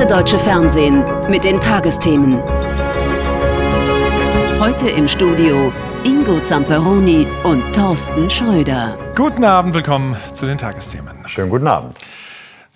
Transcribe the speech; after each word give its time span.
erste 0.00 0.14
deutsche 0.14 0.38
Fernsehen 0.38 1.04
mit 1.28 1.44
den 1.44 1.60
Tagesthemen. 1.60 2.42
Heute 4.58 4.88
im 4.88 5.06
Studio 5.06 5.70
Ingo 6.04 6.40
Zamperoni 6.40 7.26
und 7.44 7.62
Thorsten 7.74 8.30
Schröder. 8.30 8.96
Guten 9.14 9.44
Abend, 9.44 9.74
willkommen 9.74 10.16
zu 10.32 10.46
den 10.46 10.56
Tagesthemen. 10.56 11.28
Schönen 11.28 11.50
guten 11.50 11.66
Abend. 11.66 11.96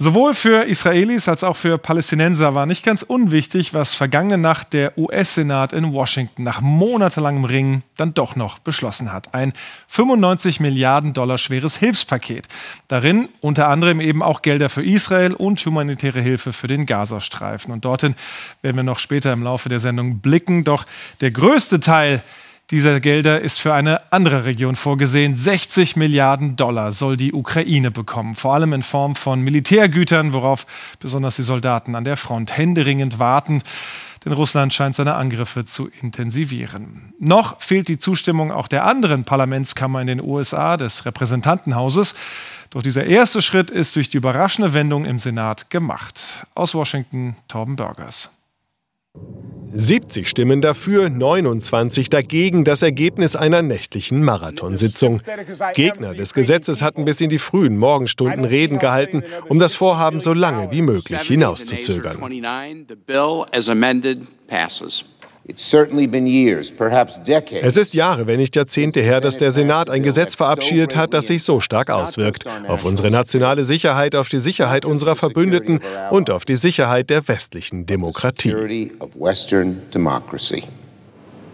Sowohl 0.04 0.35
für 0.35 0.64
Israelis 0.64 1.31
als 1.31 1.43
auch 1.43 1.57
für 1.57 1.79
Palästinenser 1.79 2.54
war 2.54 2.67
nicht 2.67 2.85
ganz 2.85 3.00
unwichtig, 3.00 3.72
was 3.72 3.94
vergangene 3.94 4.36
Nacht 4.36 4.75
der 4.75 4.99
US-Senat 4.99 5.72
in 5.72 5.94
Washington 5.94 6.43
nach 6.43 6.61
monatelangem 6.61 7.46
Ringen 7.46 7.85
dann 7.96 8.13
doch 8.13 8.36
noch 8.36 8.58
beschlossen 8.58 9.14
hat. 9.14 9.32
Ein 9.32 9.54
95 9.89 10.61
Milliarden 10.61 11.14
Dollar 11.14 11.39
schweres 11.39 11.79
Hilfspaket. 11.79 12.49
Darin 12.89 13.30
unter 13.40 13.68
anderem 13.68 13.99
eben 13.99 14.22
auch 14.22 14.43
Gelder 14.43 14.68
für 14.68 14.85
Israel 14.85 15.32
und 15.32 15.64
humanitäre 15.64 16.21
Hilfe 16.21 16.52
für 16.52 16.66
den 16.66 16.85
Gazastreifen. 16.85 17.72
Und 17.72 17.86
dorthin 17.86 18.14
werden 18.61 18.77
wir 18.77 18.82
noch 18.82 18.99
später 18.99 19.32
im 19.32 19.43
Laufe 19.43 19.71
der 19.71 19.80
Sendung 19.80 20.18
blicken. 20.18 20.64
Doch 20.64 20.85
der 21.22 21.30
größte 21.30 21.80
Teil 21.80 22.22
dieser 22.71 22.99
Gelder 23.00 23.43
ist 23.43 23.61
für 23.61 23.75
eine 23.75 24.11
andere 24.13 24.46
Region 24.46 24.75
vorgesehen. 24.75 25.36
60 25.36 25.96
Milliarden 25.96 26.57
Dollar 26.57 26.93
soll 26.93 27.18
die 27.18 27.35
Ukraine 27.35 27.91
bekommen, 27.91 28.35
vor 28.35 28.55
allem 28.55 28.72
in 28.72 28.82
Form 28.82 29.17
von 29.17 29.41
Militärgütern, 29.41 30.32
worauf 30.32 30.67
besonders 30.99 31.36
die 31.36 31.43
Soldaten 31.43 31.95
an 31.95 32.05
der 32.05 32.16
Front 32.16 32.56
händeringend 32.56 33.19
warten. 33.19 33.62
Denn 34.25 34.33
Russland 34.33 34.72
scheint 34.72 34.97
seine 34.97 35.16
Angriffe 35.16 35.66
zu 35.66 35.91
intensivieren. 36.00 37.12
Noch 37.19 37.61
fehlt 37.61 37.88
die 37.88 37.98
Zustimmung 37.98 38.50
auch 38.50 38.69
der 38.69 38.86
anderen 38.86 39.25
Parlamentskammer 39.25 40.00
in 40.00 40.06
den 40.06 40.22
USA, 40.22 40.78
des 40.78 41.05
Repräsentantenhauses. 41.05 42.14
Doch 42.70 42.83
dieser 42.83 43.05
erste 43.05 43.42
Schritt 43.42 43.70
ist 43.70 43.94
durch 43.94 44.08
die 44.08 44.16
überraschende 44.16 44.72
Wendung 44.72 45.05
im 45.05 45.19
Senat 45.19 45.69
gemacht. 45.69 46.47
Aus 46.55 46.75
Washington, 46.75 47.36
Torben 47.47 47.77
Burgers. 47.77 48.31
70 49.76 50.28
Stimmen 50.28 50.60
dafür, 50.60 51.10
29 51.10 52.08
dagegen, 52.08 52.62
das 52.62 52.82
Ergebnis 52.82 53.34
einer 53.34 53.60
nächtlichen 53.60 54.22
Marathonsitzung. 54.22 55.20
Gegner 55.74 56.14
des 56.14 56.32
Gesetzes 56.32 56.80
hatten 56.80 57.04
bis 57.04 57.20
in 57.20 57.28
die 57.28 57.40
frühen 57.40 57.76
Morgenstunden 57.76 58.44
Reden 58.44 58.78
gehalten, 58.78 59.24
um 59.48 59.58
das 59.58 59.74
Vorhaben 59.74 60.20
so 60.20 60.32
lange 60.32 60.70
wie 60.70 60.82
möglich 60.82 61.22
hinauszuzögern. 61.22 62.18
Es 67.62 67.77
ist 67.77 67.92
Jahre, 67.92 68.27
wenn 68.27 68.39
nicht 68.41 68.56
Jahrzehnte 68.56 69.03
her, 69.03 69.20
dass 69.20 69.37
der 69.37 69.53
Senat 69.53 69.91
ein 69.91 70.03
Gesetz 70.03 70.34
verabschiedet 70.34 70.97
hat, 70.97 71.12
das 71.12 71.27
sich 71.27 71.42
so 71.42 71.61
stark 71.61 71.91
auswirkt. 71.91 72.47
Auf 72.67 72.84
unsere 72.84 73.11
nationale 73.11 73.65
Sicherheit, 73.67 74.15
auf 74.15 74.31
die 74.31 74.41
Sicherheit 74.41 74.87
unserer 74.87 75.17
Verbündeten 75.17 75.81
und 76.11 76.31
auf 76.31 76.47
die 76.47 76.56
Sicherheit 76.56 77.11
der 77.11 77.28
westlichen 77.28 77.84
Demokratie. 77.84 78.55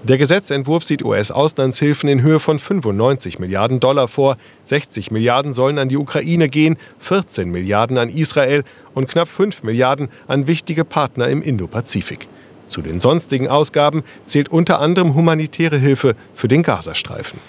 Der 0.03 0.17
Gesetzentwurf 0.17 0.85
sieht 0.85 1.05
US-Auslandshilfen 1.05 2.09
in 2.09 2.23
Höhe 2.23 2.41
von 2.41 2.59
95 2.59 3.39
Milliarden 3.39 3.81
Dollar 3.81 4.09
vor. 4.09 4.39
60 4.67 5.11
Milliarden 5.11 5.53
sollen 5.53 5.79
an 5.79 5.91
die 5.91 5.99
Ukraine 5.99 6.49
gehen, 6.49 6.79
14 7.01 7.51
Milliarden 7.51 7.99
an 7.99 8.09
Israel 8.09 8.63
und 8.95 9.09
knapp 9.09 9.29
5 9.29 9.63
Milliarden 9.63 10.09
an 10.27 10.47
wichtige 10.47 10.85
Partner 10.87 11.29
im 11.29 11.43
Indopazifik. 11.43 12.29
Zu 12.71 12.83
den 12.83 13.01
sonstigen 13.01 13.49
Ausgaben 13.49 14.05
zählt 14.27 14.49
unter 14.49 14.79
anderem 14.79 15.17
humanitäre 15.17 15.77
Hilfe 15.77 16.15
für 16.35 16.47
den 16.47 16.63
Gazastreifen. 16.63 17.41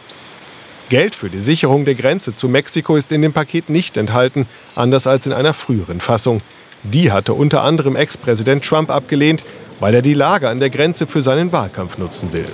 Geld 0.89 1.13
für 1.13 1.29
die 1.29 1.41
Sicherung 1.41 1.85
der 1.85 1.93
Grenze 1.93 2.33
zu 2.33 2.49
Mexiko 2.49 2.95
ist 2.95 3.11
in 3.11 3.21
dem 3.21 3.31
Paket 3.31 3.69
nicht 3.69 3.97
enthalten, 3.97 4.47
anders 4.73 5.05
als 5.05 5.27
in 5.27 5.31
einer 5.31 5.53
früheren 5.53 5.99
Fassung. 5.99 6.41
Die 6.81 7.11
hatte 7.11 7.35
unter 7.35 7.61
anderem 7.61 7.95
Ex-Präsident 7.95 8.65
Trump 8.65 8.89
abgelehnt, 8.89 9.43
weil 9.79 9.93
er 9.93 10.01
die 10.01 10.15
Lage 10.15 10.49
an 10.49 10.59
der 10.59 10.71
Grenze 10.71 11.05
für 11.05 11.21
seinen 11.21 11.51
Wahlkampf 11.51 11.99
nutzen 11.99 12.33
will. 12.33 12.49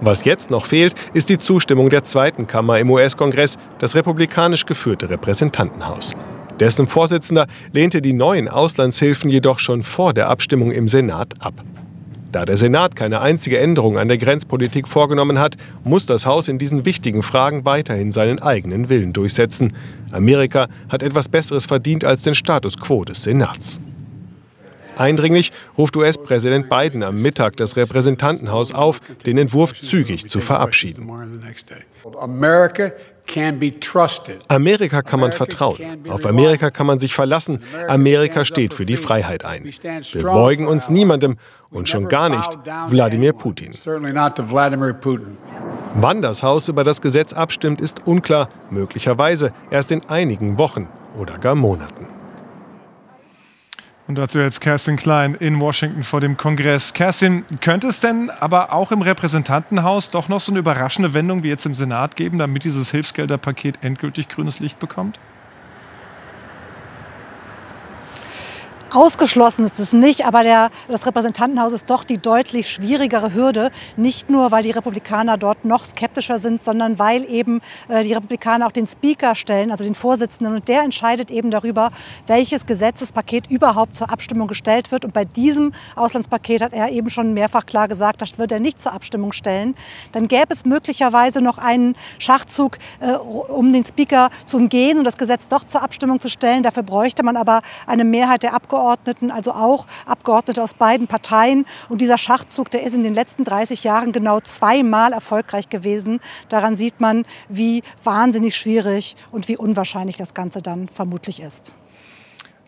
Was 0.00 0.24
jetzt 0.24 0.52
noch 0.52 0.66
fehlt, 0.66 0.94
ist 1.14 1.30
die 1.30 1.38
Zustimmung 1.38 1.90
der 1.90 2.04
zweiten 2.04 2.46
Kammer 2.46 2.78
im 2.78 2.92
US-Kongress, 2.92 3.58
das 3.80 3.96
republikanisch 3.96 4.66
geführte 4.66 5.10
Repräsentantenhaus. 5.10 6.14
Dessen 6.60 6.88
Vorsitzender 6.88 7.46
lehnte 7.72 8.02
die 8.02 8.12
neuen 8.12 8.48
Auslandshilfen 8.48 9.30
jedoch 9.30 9.58
schon 9.58 9.82
vor 9.82 10.12
der 10.12 10.28
Abstimmung 10.28 10.72
im 10.72 10.88
Senat 10.88 11.34
ab. 11.40 11.54
Da 12.32 12.44
der 12.44 12.58
Senat 12.58 12.94
keine 12.94 13.20
einzige 13.20 13.58
Änderung 13.58 13.96
an 13.96 14.08
der 14.08 14.18
Grenzpolitik 14.18 14.86
vorgenommen 14.86 15.38
hat, 15.38 15.56
muss 15.84 16.04
das 16.04 16.26
Haus 16.26 16.48
in 16.48 16.58
diesen 16.58 16.84
wichtigen 16.84 17.22
Fragen 17.22 17.64
weiterhin 17.64 18.12
seinen 18.12 18.38
eigenen 18.38 18.90
Willen 18.90 19.14
durchsetzen. 19.14 19.72
Amerika 20.10 20.68
hat 20.90 21.02
etwas 21.02 21.28
Besseres 21.28 21.64
verdient 21.64 22.04
als 22.04 22.22
den 22.22 22.34
Status 22.34 22.76
quo 22.76 23.04
des 23.04 23.22
Senats. 23.22 23.80
Eindringlich 24.98 25.52
ruft 25.78 25.96
US-Präsident 25.96 26.68
Biden 26.68 27.02
am 27.04 27.22
Mittag 27.22 27.56
das 27.56 27.76
Repräsentantenhaus 27.76 28.74
auf, 28.74 29.00
den 29.24 29.38
Entwurf 29.38 29.72
zügig 29.80 30.28
zu 30.28 30.40
verabschieden. 30.40 31.08
Amerika 34.48 35.02
kann 35.02 35.20
man 35.20 35.32
vertrauen. 35.32 35.78
Auf 36.08 36.26
Amerika 36.26 36.70
kann 36.70 36.86
man 36.86 36.98
sich 36.98 37.14
verlassen. 37.14 37.62
Amerika 37.86 38.44
steht 38.44 38.74
für 38.74 38.86
die 38.86 38.96
Freiheit 38.96 39.44
ein. 39.44 39.64
Wir 39.64 40.22
beugen 40.22 40.66
uns 40.66 40.90
niemandem 40.90 41.36
und 41.70 41.88
schon 41.88 42.08
gar 42.08 42.28
nicht 42.28 42.58
Wladimir 42.88 43.32
Putin. 43.32 43.74
Wann 45.94 46.22
das 46.22 46.42
Haus 46.42 46.68
über 46.68 46.84
das 46.84 47.00
Gesetz 47.00 47.32
abstimmt, 47.32 47.80
ist 47.80 48.06
unklar. 48.06 48.48
Möglicherweise 48.70 49.52
erst 49.70 49.90
in 49.90 50.02
einigen 50.08 50.58
Wochen 50.58 50.88
oder 51.18 51.38
gar 51.38 51.54
Monaten. 51.54 52.17
Und 54.08 54.16
dazu 54.16 54.38
jetzt 54.38 54.62
Kerstin 54.62 54.96
Klein 54.96 55.34
in 55.34 55.60
Washington 55.60 56.02
vor 56.02 56.22
dem 56.22 56.38
Kongress. 56.38 56.94
Kerstin, 56.94 57.44
könnte 57.60 57.88
es 57.88 58.00
denn 58.00 58.30
aber 58.30 58.72
auch 58.72 58.90
im 58.90 59.02
Repräsentantenhaus 59.02 60.10
doch 60.10 60.30
noch 60.30 60.40
so 60.40 60.50
eine 60.50 60.60
überraschende 60.60 61.12
Wendung 61.12 61.42
wie 61.42 61.48
jetzt 61.48 61.66
im 61.66 61.74
Senat 61.74 62.16
geben, 62.16 62.38
damit 62.38 62.64
dieses 62.64 62.90
Hilfsgelderpaket 62.90 63.80
endgültig 63.82 64.28
grünes 64.28 64.60
Licht 64.60 64.78
bekommt? 64.78 65.20
Ausgeschlossen 68.94 69.66
ist 69.66 69.78
es 69.80 69.92
nicht, 69.92 70.24
aber 70.24 70.42
der, 70.42 70.70
das 70.88 71.04
Repräsentantenhaus 71.04 71.72
ist 71.72 71.90
doch 71.90 72.04
die 72.04 72.16
deutlich 72.16 72.70
schwierigere 72.70 73.34
Hürde. 73.34 73.70
Nicht 73.98 74.30
nur, 74.30 74.50
weil 74.50 74.62
die 74.62 74.70
Republikaner 74.70 75.36
dort 75.36 75.66
noch 75.66 75.84
skeptischer 75.84 76.38
sind, 76.38 76.62
sondern 76.62 76.98
weil 76.98 77.30
eben 77.30 77.60
äh, 77.88 78.02
die 78.02 78.14
Republikaner 78.14 78.66
auch 78.66 78.72
den 78.72 78.86
Speaker 78.86 79.34
stellen, 79.34 79.70
also 79.70 79.84
den 79.84 79.94
Vorsitzenden. 79.94 80.54
Und 80.54 80.68
der 80.68 80.82
entscheidet 80.82 81.30
eben 81.30 81.50
darüber, 81.50 81.90
welches 82.26 82.64
Gesetzespaket 82.64 83.50
überhaupt 83.50 83.94
zur 83.94 84.10
Abstimmung 84.10 84.48
gestellt 84.48 84.90
wird. 84.90 85.04
Und 85.04 85.12
bei 85.12 85.26
diesem 85.26 85.72
Auslandspaket 85.94 86.62
hat 86.62 86.72
er 86.72 86.90
eben 86.90 87.10
schon 87.10 87.34
mehrfach 87.34 87.66
klar 87.66 87.88
gesagt, 87.88 88.22
das 88.22 88.38
wird 88.38 88.52
er 88.52 88.60
nicht 88.60 88.80
zur 88.80 88.94
Abstimmung 88.94 89.32
stellen. 89.32 89.74
Dann 90.12 90.28
gäbe 90.28 90.48
es 90.48 90.64
möglicherweise 90.64 91.42
noch 91.42 91.58
einen 91.58 91.94
Schachzug, 92.18 92.78
äh, 93.00 93.12
um 93.12 93.70
den 93.70 93.84
Speaker 93.84 94.30
zu 94.46 94.56
umgehen 94.56 94.96
und 94.96 95.04
das 95.04 95.18
Gesetz 95.18 95.46
doch 95.46 95.64
zur 95.64 95.82
Abstimmung 95.82 96.20
zu 96.20 96.30
stellen. 96.30 96.62
Dafür 96.62 96.84
bräuchte 96.84 97.22
man 97.22 97.36
aber 97.36 97.60
eine 97.86 98.04
Mehrheit 98.04 98.42
der 98.42 98.54
Abgeordneten 98.54 98.77
Abgeordneten, 98.78 99.30
also 99.30 99.52
auch 99.52 99.86
Abgeordnete 100.06 100.62
aus 100.62 100.74
beiden 100.74 101.06
Parteien. 101.06 101.66
Und 101.88 102.00
dieser 102.00 102.18
Schachzug, 102.18 102.70
der 102.70 102.84
ist 102.84 102.94
in 102.94 103.02
den 103.02 103.14
letzten 103.14 103.44
30 103.44 103.84
Jahren 103.84 104.12
genau 104.12 104.40
zweimal 104.40 105.12
erfolgreich 105.12 105.68
gewesen. 105.68 106.20
Daran 106.48 106.74
sieht 106.74 107.00
man, 107.00 107.24
wie 107.48 107.82
wahnsinnig 108.04 108.56
schwierig 108.56 109.16
und 109.32 109.48
wie 109.48 109.56
unwahrscheinlich 109.56 110.16
das 110.16 110.34
Ganze 110.34 110.62
dann 110.62 110.88
vermutlich 110.88 111.40
ist. 111.40 111.72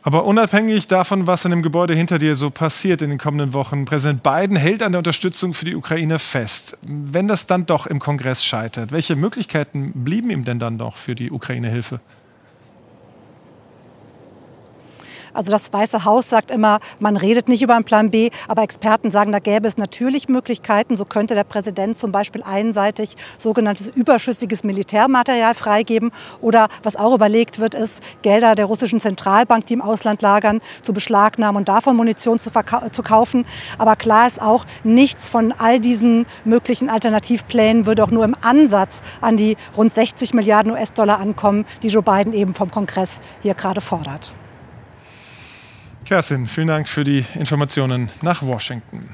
Aber 0.02 0.24
unabhängig 0.24 0.88
davon, 0.88 1.26
was 1.26 1.44
in 1.44 1.50
dem 1.50 1.62
Gebäude 1.62 1.94
hinter 1.94 2.18
dir 2.18 2.34
so 2.34 2.48
passiert 2.48 3.02
in 3.02 3.10
den 3.10 3.18
kommenden 3.18 3.52
Wochen, 3.52 3.84
Präsident 3.84 4.22
Biden 4.22 4.56
hält 4.56 4.82
an 4.82 4.92
der 4.92 4.98
Unterstützung 4.98 5.52
für 5.52 5.66
die 5.66 5.74
Ukraine 5.76 6.18
fest. 6.18 6.78
Wenn 6.82 7.28
das 7.28 7.46
dann 7.46 7.66
doch 7.66 7.86
im 7.86 7.98
Kongress 7.98 8.42
scheitert, 8.42 8.92
welche 8.92 9.14
Möglichkeiten 9.14 9.92
blieben 9.94 10.30
ihm 10.30 10.46
denn 10.46 10.58
dann 10.58 10.76
noch 10.76 10.96
für 10.96 11.14
die 11.14 11.30
Ukraine-Hilfe? 11.30 12.00
Also 15.34 15.50
das 15.50 15.72
Weiße 15.72 16.04
Haus 16.04 16.28
sagt 16.28 16.50
immer, 16.50 16.80
man 16.98 17.16
redet 17.16 17.48
nicht 17.48 17.62
über 17.62 17.74
einen 17.74 17.84
Plan 17.84 18.10
B, 18.10 18.30
aber 18.48 18.62
Experten 18.62 19.10
sagen, 19.10 19.32
da 19.32 19.38
gäbe 19.38 19.68
es 19.68 19.76
natürlich 19.76 20.28
Möglichkeiten. 20.28 20.96
So 20.96 21.04
könnte 21.04 21.34
der 21.34 21.44
Präsident 21.44 21.96
zum 21.96 22.12
Beispiel 22.12 22.42
einseitig 22.42 23.16
sogenanntes 23.38 23.88
überschüssiges 23.88 24.64
Militärmaterial 24.64 25.54
freigeben. 25.54 26.10
Oder 26.40 26.68
was 26.82 26.96
auch 26.96 27.14
überlegt 27.14 27.58
wird, 27.58 27.74
ist, 27.74 28.02
Gelder 28.22 28.54
der 28.54 28.66
russischen 28.66 29.00
Zentralbank, 29.00 29.66
die 29.66 29.74
im 29.74 29.82
Ausland 29.82 30.22
lagern, 30.22 30.60
zu 30.82 30.92
beschlagnahmen 30.92 31.58
und 31.58 31.68
davon 31.68 31.96
Munition 31.96 32.38
zu, 32.38 32.50
zu 32.92 33.02
kaufen. 33.02 33.44
Aber 33.78 33.96
klar 33.96 34.26
ist 34.26 34.40
auch, 34.40 34.64
nichts 34.84 35.28
von 35.28 35.52
all 35.58 35.80
diesen 35.80 36.26
möglichen 36.44 36.88
Alternativplänen 36.88 37.86
würde 37.86 38.04
auch 38.04 38.10
nur 38.10 38.24
im 38.24 38.36
Ansatz 38.40 39.00
an 39.20 39.36
die 39.36 39.56
rund 39.76 39.92
60 39.92 40.34
Milliarden 40.34 40.72
US-Dollar 40.72 41.20
ankommen, 41.20 41.64
die 41.82 41.88
Joe 41.88 42.02
Biden 42.02 42.32
eben 42.32 42.54
vom 42.54 42.70
Kongress 42.70 43.20
hier 43.42 43.54
gerade 43.54 43.80
fordert. 43.80 44.34
Kerstin, 46.10 46.48
vielen 46.48 46.66
Dank 46.66 46.88
für 46.88 47.04
die 47.04 47.24
Informationen 47.36 48.10
nach 48.20 48.42
Washington. 48.42 49.08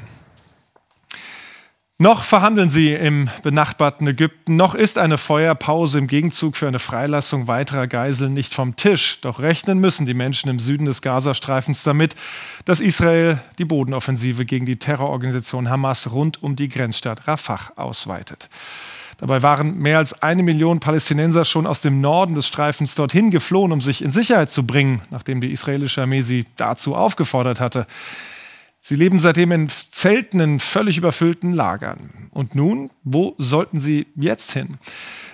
Noch 1.98 2.22
verhandeln 2.24 2.70
sie 2.70 2.94
im 2.94 3.28
benachbarten 3.42 4.06
Ägypten, 4.06 4.56
noch 4.56 4.74
ist 4.74 4.96
eine 4.96 5.18
Feuerpause 5.18 5.98
im 5.98 6.06
Gegenzug 6.06 6.56
für 6.56 6.66
eine 6.66 6.78
Freilassung 6.78 7.48
weiterer 7.48 7.86
Geiseln 7.86 8.32
nicht 8.32 8.54
vom 8.54 8.76
Tisch. 8.76 9.20
Doch 9.20 9.40
rechnen 9.40 9.78
müssen 9.78 10.06
die 10.06 10.14
Menschen 10.14 10.48
im 10.48 10.58
Süden 10.58 10.86
des 10.86 11.02
Gazastreifens 11.02 11.82
damit, 11.82 12.16
dass 12.64 12.80
Israel 12.80 13.42
die 13.58 13.66
Bodenoffensive 13.66 14.46
gegen 14.46 14.64
die 14.64 14.78
Terrororganisation 14.78 15.68
Hamas 15.68 16.10
rund 16.12 16.42
um 16.42 16.56
die 16.56 16.70
Grenzstadt 16.70 17.28
Rafah 17.28 17.72
ausweitet. 17.76 18.48
Dabei 19.18 19.42
waren 19.42 19.78
mehr 19.78 19.98
als 19.98 20.22
eine 20.22 20.42
Million 20.42 20.78
Palästinenser 20.80 21.44
schon 21.44 21.66
aus 21.66 21.80
dem 21.80 22.00
Norden 22.00 22.34
des 22.34 22.46
Streifens 22.46 22.94
dorthin 22.94 23.30
geflohen, 23.30 23.72
um 23.72 23.80
sich 23.80 24.02
in 24.02 24.10
Sicherheit 24.10 24.50
zu 24.50 24.66
bringen, 24.66 25.00
nachdem 25.10 25.40
die 25.40 25.52
israelische 25.52 26.02
Armee 26.02 26.20
sie 26.20 26.44
dazu 26.56 26.94
aufgefordert 26.94 27.60
hatte. 27.60 27.86
Sie 28.82 28.94
leben 28.94 29.18
seitdem 29.18 29.50
in 29.50 29.68
Zelten 29.68 30.38
in 30.38 30.60
völlig 30.60 30.98
überfüllten 30.98 31.52
Lagern. 31.52 32.28
Und 32.30 32.54
nun, 32.54 32.90
wo 33.02 33.34
sollten 33.38 33.80
sie 33.80 34.06
jetzt 34.14 34.52
hin? 34.52 34.76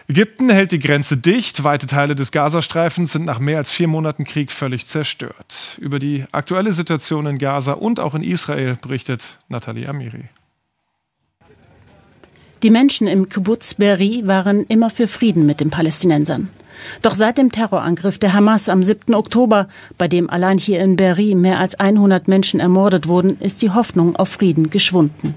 Ägypten 0.09 0.49
hält 0.49 0.73
die 0.73 0.79
Grenze 0.79 1.17
dicht, 1.17 1.65
weite 1.65 1.87
Teile 1.87 2.15
des 2.15 2.33
Gazastreifens 2.33 3.13
sind 3.13 3.25
nach 3.25 3.39
mehr 3.39 3.59
als 3.59 3.73
vier 3.73 3.89
Monaten 3.89 4.25
Krieg 4.25 4.53
völlig 4.53 4.87
zerstört. 4.87 5.79
Über 5.81 5.99
die 5.99 6.25
aktuelle 6.33 6.73
Situation 6.73 7.27
in 7.27 7.39
Gaza 7.39 7.73
und 7.73 8.01
auch 8.01 8.15
in 8.15 8.23
Israel 8.23 8.77
berichtet 8.81 9.39
Nathalie 9.49 9.89
Amiri. 9.89 10.29
Die 12.63 12.71
Menschen 12.71 13.09
im 13.09 13.29
Kibbutz 13.29 13.75
Beri 13.75 14.23
waren 14.25 14.65
immer 14.67 14.89
für 14.89 15.09
Frieden 15.09 15.47
mit 15.47 15.59
den 15.59 15.71
Palästinensern. 15.71 16.49
Doch 17.03 17.17
seit 17.17 17.39
dem 17.39 17.51
Terrorangriff 17.51 18.19
der 18.19 18.35
Hamas 18.35 18.69
am 18.69 18.85
7. 18.85 19.15
Oktober, 19.15 19.69
bei 19.99 20.07
dem 20.07 20.31
allein 20.31 20.59
hier 20.59 20.81
in 20.81 20.95
Beri 20.95 21.35
mehr 21.35 21.59
als 21.59 21.75
100 21.75 22.29
Menschen 22.29 22.61
ermordet 22.61 23.09
wurden, 23.09 23.37
ist 23.41 23.63
die 23.63 23.71
Hoffnung 23.71 24.15
auf 24.15 24.29
Frieden 24.29 24.71
geschwunden. 24.71 25.35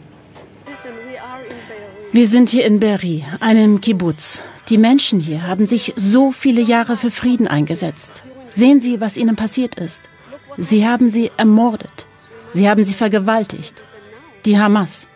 Wir 2.11 2.27
sind 2.27 2.49
hier 2.49 2.65
in 2.65 2.79
Beri, 2.79 3.25
einem 3.39 3.81
Kibbutz. 3.81 4.43
Die 4.69 4.77
Menschen 4.77 5.19
hier 5.19 5.47
haben 5.47 5.65
sich 5.65 5.93
so 5.95 6.31
viele 6.31 6.61
Jahre 6.61 6.95
für 6.95 7.11
Frieden 7.11 7.47
eingesetzt. 7.47 8.11
Sehen 8.51 8.81
Sie, 8.81 9.01
was 9.01 9.17
ihnen 9.17 9.35
passiert 9.35 9.75
ist. 9.75 10.01
Sie 10.57 10.87
haben 10.87 11.11
sie 11.11 11.31
ermordet. 11.37 12.07
Sie 12.53 12.69
haben 12.69 12.83
sie 12.83 12.93
vergewaltigt. 12.93 13.83
Die 14.45 14.57
Hamas. 14.57 15.07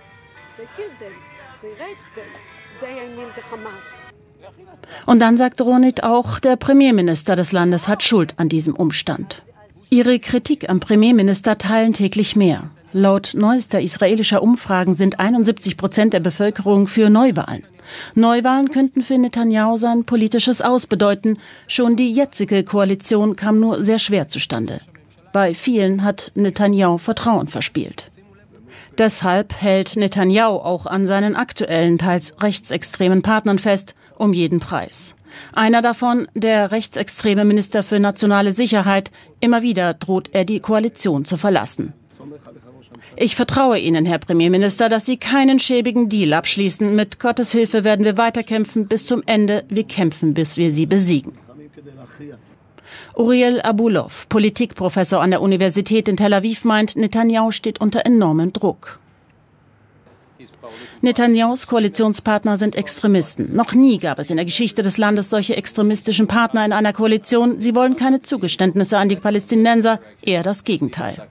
Und 5.05 5.19
dann 5.19 5.37
sagt 5.37 5.61
Ronit 5.61 6.03
auch, 6.03 6.39
der 6.39 6.55
Premierminister 6.55 7.35
des 7.35 7.51
Landes 7.51 7.87
hat 7.87 8.03
Schuld 8.03 8.33
an 8.37 8.49
diesem 8.49 8.75
Umstand. 8.75 9.43
Ihre 9.89 10.19
Kritik 10.19 10.69
am 10.69 10.79
Premierminister 10.79 11.57
teilen 11.57 11.93
täglich 11.93 12.35
mehr. 12.35 12.69
Laut 12.93 13.31
neuester 13.35 13.81
israelischer 13.81 14.41
Umfragen 14.41 14.93
sind 14.93 15.19
71 15.19 15.77
Prozent 15.77 16.13
der 16.13 16.19
Bevölkerung 16.19 16.87
für 16.87 17.09
Neuwahlen. 17.09 17.63
Neuwahlen 18.15 18.69
könnten 18.69 19.01
für 19.01 19.17
Netanyahu 19.17 19.77
sein 19.77 20.03
politisches 20.03 20.61
Aus 20.61 20.87
bedeuten. 20.87 21.37
Schon 21.67 21.95
die 21.95 22.11
jetzige 22.11 22.63
Koalition 22.63 23.35
kam 23.35 23.59
nur 23.59 23.83
sehr 23.83 23.99
schwer 23.99 24.27
zustande. 24.27 24.79
Bei 25.33 25.53
vielen 25.53 26.03
hat 26.03 26.31
Netanyahu 26.35 26.97
Vertrauen 26.97 27.47
verspielt. 27.47 28.07
Deshalb 28.97 29.53
hält 29.61 29.95
Netanyahu 29.95 30.57
auch 30.57 30.85
an 30.85 31.05
seinen 31.05 31.35
aktuellen, 31.35 31.97
teils 31.97 32.35
rechtsextremen 32.41 33.21
Partnern 33.21 33.59
fest, 33.59 33.95
um 34.17 34.33
jeden 34.33 34.59
Preis. 34.59 35.15
Einer 35.53 35.81
davon, 35.81 36.27
der 36.33 36.71
rechtsextreme 36.71 37.45
Minister 37.45 37.83
für 37.83 37.99
nationale 37.99 38.53
Sicherheit, 38.53 39.11
immer 39.39 39.61
wieder 39.61 39.93
droht 39.93 40.29
er 40.33 40.45
die 40.45 40.59
Koalition 40.59 41.25
zu 41.25 41.37
verlassen. 41.37 41.93
Ich 43.15 43.35
vertraue 43.35 43.79
Ihnen, 43.79 44.05
Herr 44.05 44.19
Premierminister, 44.19 44.89
dass 44.89 45.05
Sie 45.05 45.17
keinen 45.17 45.59
schäbigen 45.59 46.09
Deal 46.09 46.33
abschließen. 46.33 46.95
Mit 46.95 47.19
Gottes 47.19 47.51
Hilfe 47.51 47.83
werden 47.83 48.05
wir 48.05 48.17
weiterkämpfen 48.17 48.87
bis 48.87 49.05
zum 49.05 49.23
Ende. 49.25 49.63
Wir 49.69 49.83
kämpfen, 49.83 50.33
bis 50.33 50.57
wir 50.57 50.71
Sie 50.71 50.85
besiegen. 50.85 51.33
Uriel 53.19 53.59
Abulov, 53.59 54.29
Politikprofessor 54.29 55.21
an 55.21 55.31
der 55.31 55.41
Universität 55.41 56.07
in 56.07 56.15
Tel 56.15 56.33
Aviv, 56.33 56.63
meint, 56.63 56.95
Netanyahu 56.95 57.51
steht 57.51 57.81
unter 57.81 58.05
enormem 58.05 58.53
Druck. 58.53 59.01
Netanyahus 61.01 61.67
Koalitionspartner 61.67 62.55
sind 62.55 62.77
Extremisten. 62.77 63.53
Noch 63.53 63.73
nie 63.73 63.97
gab 63.97 64.19
es 64.19 64.29
in 64.29 64.37
der 64.37 64.45
Geschichte 64.45 64.83
des 64.83 64.97
Landes 64.97 65.29
solche 65.29 65.57
extremistischen 65.57 66.27
Partner 66.27 66.63
in 66.63 66.71
einer 66.71 66.93
Koalition. 66.93 67.59
Sie 67.59 67.75
wollen 67.75 67.97
keine 67.97 68.21
Zugeständnisse 68.21 68.97
an 68.97 69.09
die 69.09 69.17
Palästinenser, 69.17 69.99
eher 70.21 70.41
das 70.41 70.63
Gegenteil. 70.63 71.27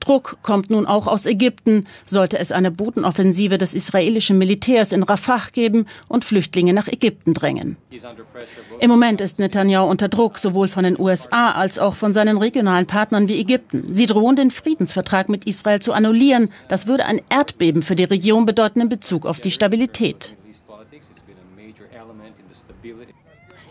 Druck 0.00 0.38
kommt 0.42 0.70
nun 0.70 0.86
auch 0.86 1.06
aus 1.06 1.26
Ägypten, 1.26 1.86
sollte 2.06 2.38
es 2.38 2.52
eine 2.52 2.70
Bodenoffensive 2.70 3.58
des 3.58 3.74
israelischen 3.74 4.38
Militärs 4.38 4.92
in 4.92 5.02
Rafah 5.02 5.48
geben 5.52 5.86
und 6.08 6.24
Flüchtlinge 6.24 6.72
nach 6.72 6.88
Ägypten 6.88 7.34
drängen. 7.34 7.76
Im 8.80 8.90
Moment 8.90 9.20
ist 9.20 9.38
Netanyahu 9.38 9.88
unter 9.88 10.08
Druck, 10.08 10.38
sowohl 10.38 10.68
von 10.68 10.84
den 10.84 10.98
USA 10.98 11.52
als 11.52 11.78
auch 11.78 11.94
von 11.94 12.14
seinen 12.14 12.38
regionalen 12.38 12.86
Partnern 12.86 13.28
wie 13.28 13.40
Ägypten. 13.40 13.94
Sie 13.94 14.06
drohen, 14.06 14.36
den 14.36 14.50
Friedensvertrag 14.50 15.28
mit 15.28 15.46
Israel 15.46 15.80
zu 15.80 15.92
annullieren. 15.92 16.50
Das 16.68 16.86
würde 16.86 17.04
ein 17.04 17.20
Erdbeben 17.28 17.82
für 17.82 17.96
die 17.96 18.04
Region 18.04 18.46
bedeuten 18.46 18.80
in 18.80 18.88
Bezug 18.88 19.26
auf 19.26 19.40
die 19.40 19.50
Stabilität. 19.50 20.34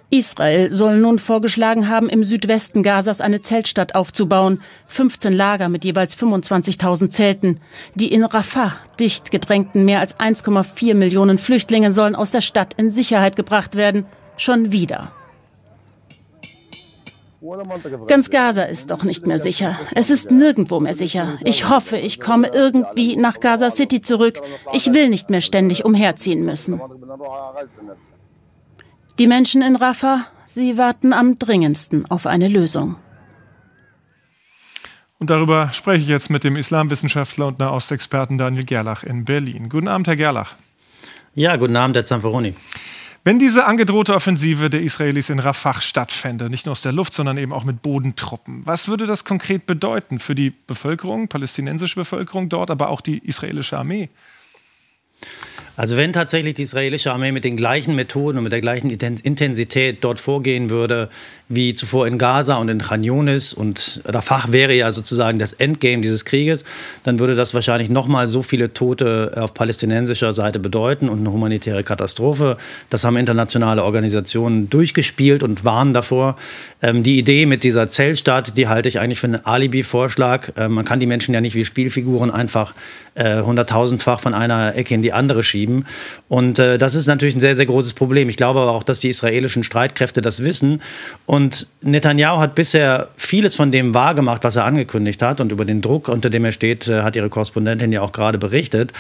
Israel 0.10 0.72
soll 0.72 0.98
nun 0.98 1.20
vorgeschlagen 1.20 1.90
haben, 1.90 2.08
im 2.08 2.24
Südwesten 2.24 2.82
Gazas 2.82 3.20
eine 3.20 3.42
Zeltstadt 3.42 3.94
aufzubauen. 3.94 4.62
15 4.88 5.34
Lager 5.34 5.68
mit 5.68 5.84
jeweils 5.84 6.18
25.000 6.18 7.10
Zelten. 7.10 7.60
Die 7.96 8.14
in 8.14 8.24
Rafah 8.24 8.74
dicht 9.00 9.32
gedrängten 9.32 9.84
mehr 9.84 10.00
als 10.00 10.18
1,4 10.18 10.94
Millionen 10.94 11.38
Flüchtlinge 11.38 11.92
sollen 11.92 12.16
aus 12.16 12.32
der 12.32 12.42
Stadt 12.42 12.74
in 12.78 12.90
Sicherheit 12.90 13.36
gebracht 13.36 13.76
werden. 13.76 14.06
Schon 14.38 14.72
wieder. 14.72 15.12
Ganz 18.08 18.30
Gaza 18.30 18.64
ist 18.64 18.90
doch 18.92 19.04
nicht 19.04 19.28
mehr 19.28 19.40
sicher. 19.40 19.78
Es 19.94 20.10
ist 20.10 20.32
nirgendwo 20.32 20.80
mehr 20.80 20.94
sicher. 20.94 21.38
Ich 21.44 21.70
hoffe, 21.70 21.98
ich 21.98 22.20
komme 22.20 22.48
irgendwie 22.48 23.16
nach 23.16 23.40
Gaza 23.40 23.70
City 23.70 24.02
zurück. 24.02 24.42
Ich 24.74 24.94
will 24.94 25.10
nicht 25.10 25.30
mehr 25.30 25.42
ständig 25.42 25.86
umherziehen 25.86 26.44
müssen. 26.44 26.82
Die 29.20 29.26
Menschen 29.26 29.64
in 29.64 29.76
Rafah, 29.76 30.28
sie 30.46 30.78
warten 30.78 31.12
am 31.12 31.40
dringendsten 31.40 32.06
auf 32.12 32.28
eine 32.28 32.48
Lösung. 32.48 32.98
Und 35.18 35.32
darüber 35.32 35.74
spreche 35.74 36.04
ich 36.04 36.08
jetzt 36.08 36.30
mit 36.30 36.44
dem 36.44 36.56
Islamwissenschaftler 36.56 37.48
und 37.48 37.58
Nahostexperten 37.58 38.38
Daniel 38.38 38.64
Gerlach 38.64 39.02
in 39.02 39.26
Berlin. 39.26 39.70
Guten 39.70 39.88
Abend, 39.88 40.06
Herr 40.06 40.16
Gerlach. 40.16 40.54
Ja, 41.34 41.56
guten 41.56 41.76
Abend, 41.76 41.96
Herr 41.96 42.06
Zamperoni. 42.06 42.54
Wenn 43.24 43.40
diese 43.40 43.66
angedrohte 43.66 44.14
Offensive 44.14 44.70
der 44.70 44.84
Israelis 44.84 45.32
in 45.32 45.40
Rafah 45.40 45.82
stattfände, 45.82 46.52
nicht 46.52 46.68
nur 46.68 46.74
aus 46.74 46.84
der 46.84 46.92
Luft, 46.92 47.16
sondern 47.16 47.40
eben 47.40 47.54
auch 47.54 47.64
mit 47.64 47.82
Bodentruppen, 47.82 48.68
was 48.68 48.88
würde 48.88 49.08
das 49.08 49.26
konkret 49.26 49.66
bedeuten 49.66 50.20
für 50.20 50.36
die 50.36 50.52
Bevölkerung, 50.52 51.28
palästinensische 51.28 51.96
Bevölkerung 51.96 52.50
dort, 52.50 52.70
aber 52.70 52.90
auch 52.90 53.02
die 53.02 53.18
israelische 53.18 53.80
Armee? 53.80 54.10
Also 55.78 55.96
wenn 55.96 56.12
tatsächlich 56.12 56.56
die 56.56 56.64
israelische 56.64 57.12
Armee 57.12 57.32
mit 57.32 57.44
den 57.44 57.56
gleichen 57.56 57.96
Methoden 57.96 58.40
und 58.40 58.44
mit 58.44 58.52
der 58.52 58.62
gleichen 58.62 58.90
Intensität 58.90 60.04
dort 60.04 60.20
vorgehen 60.20 60.72
würde, 60.72 61.08
wie 61.50 61.74
zuvor 61.76 62.08
in 62.08 62.18
Gaza 62.18 62.58
und 62.58 62.68
in 62.68 62.80
Khan 62.80 63.04
Yunis 63.04 63.54
und 63.54 64.02
Rafah 64.06 64.52
wäre 64.52 64.74
ja 64.74 64.92
sozusagen 64.92 65.40
das 65.40 65.54
Endgame 65.54 66.02
dieses 66.02 66.26
Krieges, 66.26 66.66
dann 67.04 67.20
würde 67.20 67.36
das 67.36 67.54
wahrscheinlich 67.54 67.90
nochmal 67.90 68.28
so 68.28 68.42
viele 68.42 68.74
Tote 68.74 69.34
auf 69.38 69.54
palästinensischer 69.54 70.34
Seite 70.34 70.60
bedeuten 70.60 71.08
und 71.08 71.20
eine 71.20 71.32
humanitäre 71.32 71.84
Katastrophe. 71.84 72.58
Das 72.90 73.04
haben 73.04 73.16
internationale 73.16 73.84
Organisationen 73.84 74.70
durchgespielt 74.70 75.44
und 75.44 75.64
warnen 75.64 75.94
davor. 75.94 76.38
Ähm, 76.82 77.04
die 77.04 77.18
Idee 77.18 77.46
mit 77.46 77.64
dieser 77.64 77.90
Zellstadt, 77.90 78.58
die 78.58 78.68
halte 78.68 78.90
ich 78.90 79.00
eigentlich 79.00 79.20
für 79.20 79.28
einen 79.28 79.46
Alibi-Vorschlag. 79.46 80.52
Ähm, 80.58 80.74
man 80.74 80.86
kann 80.86 81.00
die 81.00 81.06
Menschen 81.06 81.34
ja 81.34 81.40
nicht 81.40 81.56
wie 81.56 81.66
Spielfiguren 81.66 82.32
einfach 82.32 82.74
äh, 83.16 83.42
hunderttausendfach 83.42 84.20
von 84.20 84.34
einer 84.34 84.76
Ecke 84.76 84.94
in 84.96 85.02
die 85.02 85.14
andere 85.14 85.44
schieben. 85.44 85.67
Und 86.28 86.60
äh, 86.60 86.78
das 86.78 86.96
ist 86.96 87.08
natürlich 87.08 87.36
ein 87.36 87.40
sehr, 87.40 87.56
sehr 87.56 87.66
großes 87.66 87.94
Problem. 87.94 88.30
Ich 88.30 88.38
glaube 88.38 88.60
aber 88.60 88.72
auch, 88.72 88.84
dass 88.84 89.00
die 89.00 89.10
israelischen 89.10 89.64
Streitkräfte 89.64 90.22
das 90.22 90.44
wissen. 90.44 90.82
Und 91.26 91.68
Netanyahu 91.82 92.40
hat 92.40 92.56
bisher 92.56 93.10
vieles 93.18 93.56
von 93.56 93.72
dem 93.72 93.94
wahrgemacht, 93.94 94.44
was 94.44 94.56
er 94.56 94.66
angekündigt 94.66 95.22
hat. 95.22 95.42
Und 95.42 95.52
über 95.52 95.66
den 95.66 95.82
Druck, 95.82 96.08
unter 96.08 96.30
dem 96.30 96.46
er 96.46 96.52
steht, 96.52 96.88
äh, 96.88 97.02
hat 97.02 97.16
ihre 97.16 97.30
Korrespondentin 97.30 97.92
ja 97.92 98.02
auch 98.02 98.12
gerade 98.12 98.38
berichtet. 98.38 98.94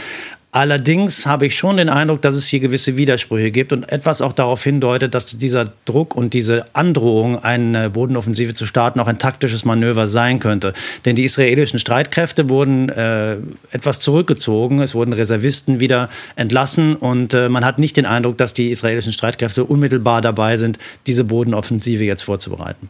Allerdings 0.53 1.25
habe 1.25 1.45
ich 1.45 1.57
schon 1.57 1.75
den 1.75 1.89
Eindruck, 1.89 2.21
dass 2.21 2.35
es 2.35 2.47
hier 2.47 2.61
gewisse 2.61 2.95
Widersprüche 2.95 3.51
gibt 3.51 3.73
und 3.73 3.83
etwas 3.91 4.21
auch 4.21 4.31
darauf 4.31 4.63
hindeutet, 4.63 5.13
dass 5.13 5.37
dieser 5.37 5.73
Druck 5.83 6.15
und 6.15 6.33
diese 6.33 6.65
Androhung, 6.73 7.43
eine 7.43 7.89
Bodenoffensive 7.89 8.53
zu 8.53 8.65
starten, 8.65 9.01
auch 9.01 9.07
ein 9.07 9.19
taktisches 9.19 9.65
Manöver 9.65 10.07
sein 10.07 10.39
könnte. 10.39 10.73
Denn 11.03 11.17
die 11.17 11.25
israelischen 11.25 11.79
Streitkräfte 11.79 12.49
wurden 12.49 12.87
äh, 12.89 13.35
etwas 13.71 13.99
zurückgezogen, 13.99 14.79
es 14.79 14.95
wurden 14.95 15.11
Reservisten 15.11 15.81
wieder 15.81 16.09
entlassen 16.37 16.95
und 16.95 17.33
äh, 17.33 17.49
man 17.49 17.65
hat 17.65 17.77
nicht 17.77 17.97
den 17.97 18.05
Eindruck, 18.05 18.37
dass 18.37 18.53
die 18.53 18.71
israelischen 18.71 19.11
Streitkräfte 19.11 19.65
unmittelbar 19.65 20.21
dabei 20.21 20.55
sind, 20.55 20.79
diese 21.07 21.25
Bodenoffensive 21.25 22.05
jetzt 22.05 22.23
vorzubereiten. 22.23 22.89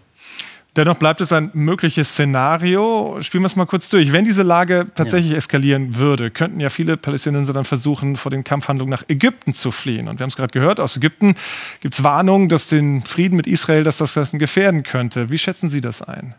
Dennoch 0.78 0.96
bleibt 0.96 1.22
es 1.22 1.32
ein 1.32 1.50
mögliches 1.54 2.12
Szenario. 2.12 3.18
Spielen 3.22 3.42
wir 3.42 3.48
es 3.48 3.56
mal 3.56 3.66
kurz 3.66 3.90
durch. 3.90 4.12
Wenn 4.12 4.26
diese 4.26 4.44
Lage 4.44 4.86
tatsächlich 4.94 5.32
ja. 5.32 5.38
eskalieren 5.38 5.96
würde, 5.96 6.30
könnten 6.30 6.60
ja 6.60 6.70
viele 6.70 6.98
Palästinenser 6.98 7.52
dann 7.52 7.66
versuchen, 7.66 8.16
vor 8.16 8.30
den 8.30 8.44
Kampfhandlungen 8.44 8.92
nach 8.92 9.04
Ägypten 9.10 9.56
zu 9.56 9.72
fliehen. 9.72 10.08
Und 10.08 10.20
wir 10.20 10.24
haben 10.24 10.30
es 10.30 10.36
gerade 10.36 10.54
gehört, 10.54 10.80
aus 10.80 10.96
Ägypten 10.96 11.34
gibt 11.80 11.96
es 11.96 12.04
Warnungen, 12.04 12.48
dass 12.48 12.68
den 12.68 13.04
Frieden 13.04 13.38
mit 13.38 13.48
Israel, 13.48 13.84
dass 13.84 13.98
das 13.98 14.14
Ganze 14.14 14.38
gefährden 14.38 14.84
könnte. 14.84 15.32
Wie 15.32 15.40
schätzen 15.40 15.70
Sie 15.70 15.82
das 15.82 16.04
ein? 16.04 16.36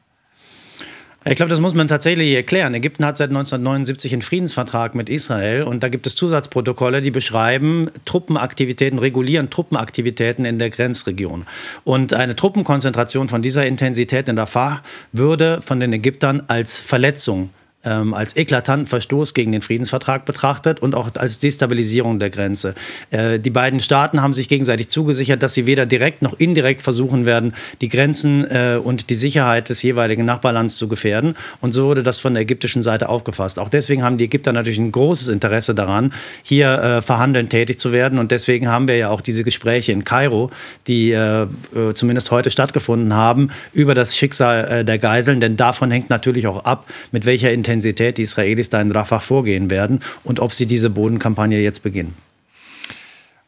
Ich 1.25 1.35
glaube, 1.35 1.51
das 1.51 1.61
muss 1.61 1.75
man 1.75 1.89
tatsächlich 1.89 2.33
erklären. 2.33 2.75
Ägypten 2.75 3.05
hat 3.05 3.17
seit 3.17 3.31
1979 3.31 4.13
einen 4.13 4.23
Friedensvertrag 4.23 4.95
mit 4.95 5.09
Israel 5.09 5.65
und 5.65 5.83
da 5.83 5.89
gibt 5.89 6.07
es 6.07 6.15
Zusatzprotokolle, 6.15 7.01
die 7.01 7.11
beschreiben 7.11 7.91
Truppenaktivitäten, 8.05 9.01
regulieren 9.01 9.51
Truppenaktivitäten 9.51 10.45
in 10.45 10.61
der 10.61 10.71
Grenzregion. 10.71 11.45
Und 11.83 12.15
eine 12.15 12.37
Truppenkonzentration 12.37 13.29
von 13.29 13.43
dieser 13.43 13.67
Intensität 13.67 14.29
in 14.29 14.39
Rafah 14.39 14.83
würde 15.13 15.61
von 15.61 15.81
den 15.81 15.93
Ägyptern 15.93 16.45
als 16.47 16.81
Verletzung 16.81 17.51
ähm, 17.85 18.13
als 18.13 18.37
eklatanten 18.37 18.87
Verstoß 18.87 19.35
gegen 19.35 19.53
den 19.53 19.63
Friedensvertrag 19.63 20.25
betrachtet 20.25 20.81
und 20.81 20.95
auch 20.95 21.11
als 21.17 21.39
Destabilisierung 21.39 22.19
der 22.19 22.31
Grenze. 22.31 22.75
Äh, 23.11 23.39
die 23.39 23.51
beiden 23.51 23.81
Staaten 23.81 24.21
haben 24.21 24.35
sich 24.35 24.49
gegenseitig 24.49 24.89
zugesichert, 24.89 25.43
dass 25.43 25.55
sie 25.55 25.67
weder 25.67 25.87
direkt 25.87 26.23
noch 26.23 26.35
indirekt 26.39 26.83
versuchen 26.83 27.25
werden, 27.25 27.55
die 27.81 27.89
Grenzen 27.89 28.45
äh, 28.51 28.79
und 28.83 29.11
die 29.11 29.15
Sicherheit 29.15 29.69
des 29.69 29.83
jeweiligen 29.83 30.25
Nachbarlands 30.25 30.77
zu 30.77 30.89
gefährden. 30.89 31.35
Und 31.61 31.73
so 31.73 31.87
wurde 31.87 32.03
das 32.03 32.19
von 32.19 32.35
der 32.35 32.43
ägyptischen 32.43 32.83
Seite 32.83 33.09
aufgefasst. 33.09 33.59
Auch 33.59 33.69
deswegen 33.69 34.03
haben 34.03 34.19
die 34.19 34.25
Ägypter 34.25 34.53
natürlich 34.53 34.79
ein 34.79 34.93
großes 34.93 35.29
Interesse 35.29 35.75
daran, 35.75 36.13
hier 36.43 36.73
äh, 36.83 37.03
verhandeln 37.03 37.49
tätig 37.49 37.79
zu 37.79 37.93
werden. 37.93 38.19
Und 38.19 38.33
deswegen 38.33 38.69
haben 38.69 38.89
wir 38.89 38.97
ja 38.97 39.11
auch 39.11 39.21
diese 39.21 39.45
Gespräche 39.45 39.93
in 39.93 40.05
Kairo, 40.05 40.51
die 40.89 41.13
äh, 41.13 41.43
äh, 41.43 41.47
zumindest 41.95 42.33
heute 42.33 42.51
stattgefunden 42.51 43.15
haben, 43.15 43.51
über 43.73 43.95
das 43.95 44.17
Schicksal 44.17 44.65
äh, 44.69 44.85
der 44.85 44.99
Geiseln. 44.99 45.41
Denn 45.41 45.57
davon 45.57 45.91
hängt 45.93 46.11
natürlich 46.11 46.49
auch 46.49 46.65
ab, 46.65 46.87
mit 47.13 47.25
welcher 47.25 47.53
Intensität 47.53 47.78
Intensität 47.79 48.19
die 48.19 48.23
Israelis 48.23 48.69
da 48.69 48.81
in 48.81 48.91
Rafah 48.91 49.21
vorgehen 49.21 49.71
werden 49.71 50.01
und 50.25 50.41
ob 50.41 50.53
sie 50.53 50.67
diese 50.67 50.91
Bodenkampagne 50.91 51.61
jetzt 51.61 51.83
beginnen. 51.83 52.15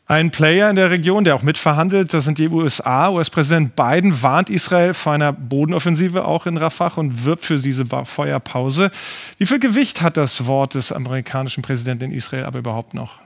Ein 0.06 0.30
Player 0.32 0.68
in 0.68 0.74
der 0.74 0.90
Region, 0.90 1.22
der 1.22 1.36
auch 1.36 1.42
mitverhandelt, 1.42 2.12
das 2.12 2.24
sind 2.24 2.38
die 2.38 2.48
USA. 2.48 3.10
US-Präsident 3.10 3.76
Biden 3.76 4.22
warnt 4.22 4.50
Israel 4.50 4.92
vor 4.92 5.12
einer 5.12 5.32
Bodenoffensive 5.32 6.24
auch 6.24 6.46
in 6.46 6.56
Rafah 6.56 6.92
und 6.96 7.24
wirbt 7.24 7.44
für 7.44 7.58
diese 7.58 7.86
Feuerpause. 7.86 8.90
Wie 9.38 9.46
viel 9.46 9.60
Gewicht 9.60 10.02
hat 10.02 10.16
das 10.16 10.46
Wort 10.46 10.74
des 10.74 10.90
amerikanischen 10.90 11.62
Präsidenten 11.62 12.06
in 12.06 12.12
Israel 12.12 12.44
aber 12.44 12.58
überhaupt 12.58 12.92
noch? 12.94 13.20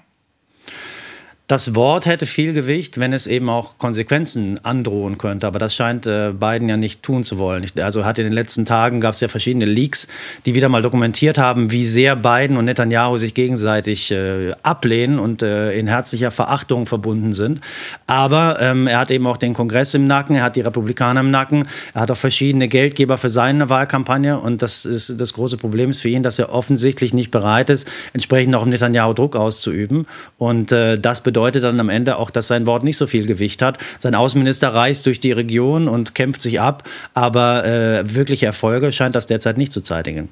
Das 1.46 1.74
Wort 1.74 2.06
hätte 2.06 2.24
viel 2.24 2.54
Gewicht, 2.54 2.98
wenn 2.98 3.12
es 3.12 3.26
eben 3.26 3.50
auch 3.50 3.76
Konsequenzen 3.76 4.58
androhen 4.64 5.18
könnte. 5.18 5.46
Aber 5.46 5.58
das 5.58 5.74
scheint 5.74 6.06
äh, 6.06 6.32
Biden 6.32 6.70
ja 6.70 6.78
nicht 6.78 7.02
tun 7.02 7.22
zu 7.22 7.36
wollen. 7.36 7.70
Also 7.82 8.06
hat 8.06 8.16
in 8.16 8.24
den 8.24 8.32
letzten 8.32 8.64
Tagen 8.64 8.98
gab 8.98 9.12
es 9.12 9.20
ja 9.20 9.28
verschiedene 9.28 9.66
Leaks, 9.66 10.08
die 10.46 10.54
wieder 10.54 10.70
mal 10.70 10.80
dokumentiert 10.80 11.36
haben, 11.36 11.70
wie 11.70 11.84
sehr 11.84 12.16
Biden 12.16 12.56
und 12.56 12.64
Netanyahu 12.64 13.18
sich 13.18 13.34
gegenseitig 13.34 14.10
äh, 14.10 14.52
ablehnen 14.62 15.18
und 15.18 15.42
äh, 15.42 15.74
in 15.78 15.86
herzlicher 15.86 16.30
Verachtung 16.30 16.86
verbunden 16.86 17.34
sind. 17.34 17.60
Aber 18.06 18.56
ähm, 18.62 18.86
er 18.86 19.00
hat 19.00 19.10
eben 19.10 19.26
auch 19.26 19.36
den 19.36 19.52
Kongress 19.52 19.92
im 19.92 20.06
Nacken, 20.06 20.36
er 20.36 20.44
hat 20.44 20.56
die 20.56 20.62
Republikaner 20.62 21.20
im 21.20 21.30
Nacken, 21.30 21.68
er 21.92 22.00
hat 22.00 22.10
auch 22.10 22.16
verschiedene 22.16 22.68
Geldgeber 22.68 23.18
für 23.18 23.28
seine 23.28 23.68
Wahlkampagne. 23.68 24.38
Und 24.38 24.62
das 24.62 24.86
ist 24.86 25.20
das 25.20 25.34
große 25.34 25.58
Problem 25.58 25.90
ist 25.90 26.00
für 26.00 26.08
ihn, 26.08 26.22
dass 26.22 26.38
er 26.38 26.54
offensichtlich 26.54 27.12
nicht 27.12 27.30
bereit 27.30 27.68
ist, 27.68 27.86
entsprechend 28.14 28.54
auch 28.54 28.64
Netanyahu 28.64 29.12
Druck 29.12 29.36
auszuüben. 29.36 30.06
Und 30.38 30.72
das 30.72 31.22
bedeutet 31.22 31.34
bedeutet 31.44 31.64
dann 31.64 31.80
am 31.80 31.90
Ende 31.90 32.16
auch, 32.16 32.30
dass 32.30 32.48
sein 32.48 32.64
Wort 32.64 32.84
nicht 32.84 32.96
so 32.96 33.06
viel 33.06 33.26
Gewicht 33.26 33.60
hat. 33.60 33.78
Sein 33.98 34.14
Außenminister 34.14 34.72
reist 34.72 35.04
durch 35.04 35.20
die 35.20 35.32
Region 35.32 35.88
und 35.88 36.14
kämpft 36.14 36.40
sich 36.40 36.58
ab, 36.58 36.84
aber 37.12 37.64
äh, 37.64 38.14
wirkliche 38.14 38.46
Erfolge 38.46 38.92
scheint 38.92 39.14
das 39.14 39.26
derzeit 39.26 39.58
nicht 39.58 39.70
zu 39.70 39.82
zeitigen. 39.82 40.30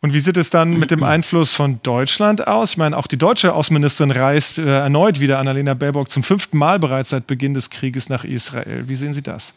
Und 0.00 0.12
wie 0.12 0.20
sieht 0.20 0.36
es 0.36 0.50
dann 0.50 0.78
mit 0.78 0.90
dem 0.90 1.02
Einfluss 1.04 1.54
von 1.54 1.78
Deutschland 1.84 2.46
aus? 2.48 2.72
Ich 2.72 2.76
meine, 2.76 2.96
auch 2.96 3.06
die 3.06 3.16
deutsche 3.16 3.54
Außenministerin 3.54 4.10
reist 4.10 4.58
äh, 4.58 4.66
erneut 4.66 5.20
wieder, 5.20 5.38
Annalena 5.38 5.74
Baerbock, 5.74 6.10
zum 6.10 6.24
fünften 6.24 6.58
Mal 6.58 6.80
bereits 6.80 7.10
seit 7.10 7.28
Beginn 7.28 7.54
des 7.54 7.70
Krieges 7.70 8.08
nach 8.08 8.24
Israel. 8.24 8.88
Wie 8.88 8.96
sehen 8.96 9.14
Sie 9.14 9.22
das? 9.22 9.54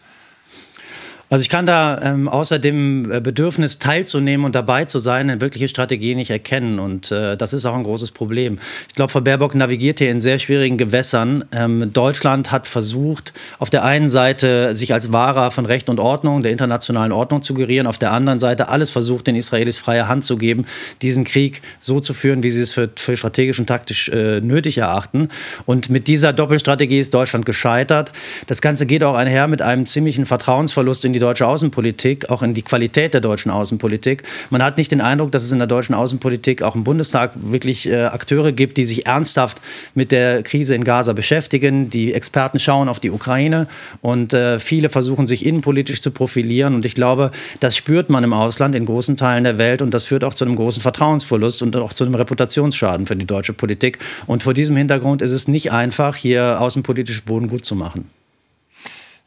Also 1.30 1.42
ich 1.42 1.50
kann 1.50 1.66
da 1.66 2.00
ähm, 2.02 2.30
außer 2.30 2.58
dem 2.58 3.12
äh, 3.12 3.20
Bedürfnis 3.20 3.80
teilzunehmen 3.80 4.46
und 4.46 4.56
dabei 4.56 4.86
zu 4.86 5.00
sein, 5.00 5.30
eine 5.30 5.42
wirkliche 5.42 5.68
Strategie 5.68 6.16
nicht 6.16 6.30
erkennen. 6.30 6.80
Und 6.80 7.12
äh, 7.12 7.36
das 7.36 7.52
ist 7.52 7.66
auch 7.66 7.76
ein 7.76 7.84
großes 7.84 8.12
Problem. 8.12 8.60
Ich 8.88 8.96
glaube, 8.96 9.12
Frau 9.12 9.20
Baerbock 9.20 9.54
navigiert 9.54 10.00
hier 10.00 10.10
in 10.10 10.22
sehr 10.22 10.40
schwierigen 10.40 10.78
Gewässern. 10.78 11.44
Ähm, 11.52 11.92
Deutschland 11.92 12.52
hat 12.52 12.66
versucht, 12.66 13.34
auf 13.60 13.70
der 13.70 13.84
einen 13.84 14.08
Seite 14.08 14.74
sich 14.74 14.94
als 14.94 15.12
Wahrer 15.12 15.52
von 15.52 15.66
Recht 15.66 15.90
und 15.90 16.00
Ordnung, 16.00 16.44
der 16.44 16.54
internationalen 16.54 17.12
Ordnung 17.12 17.42
zu 17.42 17.54
gerieren, 17.54 17.88
auf 17.88 17.98
der 17.98 18.14
anderen 18.14 18.40
Seite 18.40 18.70
alles 18.70 18.90
versucht, 18.90 19.28
den 19.28 19.36
Israelis 19.36 19.76
freie 19.76 20.08
Hand 20.08 20.24
zu 20.24 20.38
geben, 20.38 20.66
diesen 21.02 21.26
Krieg 21.26 21.62
so 21.78 22.00
zu 22.00 22.14
führen, 22.14 22.42
wie 22.42 22.52
sie 22.52 22.62
es 22.62 22.72
für, 22.72 22.90
für 22.96 23.18
strategisch 23.18 23.60
und 23.60 23.68
taktisch 23.68 24.08
äh, 24.08 24.40
nötig 24.40 24.78
erachten. 24.78 25.28
Und 25.66 25.90
mit 25.90 26.08
dieser 26.08 26.32
Doppelstrategie 26.32 27.00
ist 27.00 27.14
Deutschland 27.14 27.46
gescheitert. 27.46 28.14
Das 28.48 28.62
Ganze 28.62 28.86
geht 28.86 29.04
auch 29.04 29.16
einher 29.16 29.48
mit 29.48 29.62
einem 29.62 29.86
ziemlichen 29.86 30.26
Vertrauensverlust 30.26 31.04
in 31.04 31.12
die 31.12 31.17
die 31.18 31.20
deutsche 31.20 31.48
Außenpolitik, 31.48 32.30
auch 32.30 32.44
in 32.44 32.54
die 32.54 32.62
Qualität 32.62 33.14
der 33.16 33.22
deutschen 33.22 33.52
Außenpolitik. 33.52 34.22
Man 34.52 34.62
hat 34.62 34.78
nicht 34.78 34.92
den 34.92 35.02
Eindruck, 35.02 35.32
dass 35.32 35.44
es 35.44 35.52
in 35.52 35.58
der 35.58 35.68
deutschen 35.68 35.96
Außenpolitik 35.96 36.62
auch 36.62 36.76
im 36.76 36.84
Bundestag 36.84 37.32
wirklich 37.36 37.90
äh, 37.90 38.04
Akteure 38.04 38.52
gibt, 38.52 38.78
die 38.78 38.86
sich 38.86 39.08
ernsthaft 39.08 39.60
mit 39.96 40.12
der 40.12 40.44
Krise 40.44 40.76
in 40.76 40.84
Gaza 40.84 41.14
beschäftigen. 41.14 41.90
Die 41.90 42.14
Experten 42.14 42.60
schauen 42.60 42.88
auf 42.88 43.00
die 43.00 43.10
Ukraine 43.10 43.68
und 44.02 44.34
äh, 44.34 44.60
viele 44.60 44.90
versuchen 44.90 45.26
sich 45.26 45.44
innenpolitisch 45.44 46.02
zu 46.02 46.12
profilieren. 46.12 46.76
Und 46.76 46.86
ich 46.86 46.94
glaube, 46.94 47.32
das 47.60 47.76
spürt 47.76 48.12
man 48.12 48.24
im 48.24 48.34
Ausland 48.34 48.76
in 48.76 48.86
großen 48.86 49.18
Teilen 49.18 49.44
der 49.44 49.58
Welt 49.58 49.82
und 49.82 49.92
das 49.92 50.04
führt 50.04 50.24
auch 50.24 50.36
zu 50.36 50.46
einem 50.46 50.56
großen 50.56 50.84
Vertrauensverlust 50.84 51.64
und 51.64 51.76
auch 51.78 51.94
zu 51.94 52.04
einem 52.04 52.14
Reputationsschaden 52.14 53.08
für 53.08 53.16
die 53.16 53.26
deutsche 53.26 53.54
Politik. 53.54 53.98
Und 54.28 54.44
vor 54.44 54.54
diesem 54.54 54.76
Hintergrund 54.78 55.24
ist 55.24 55.32
es 55.32 55.48
nicht 55.48 55.72
einfach, 55.72 56.16
hier 56.16 56.62
außenpolitisch 56.62 57.24
Boden 57.24 57.48
gut 57.48 57.66
zu 57.66 57.76
machen. 57.76 58.17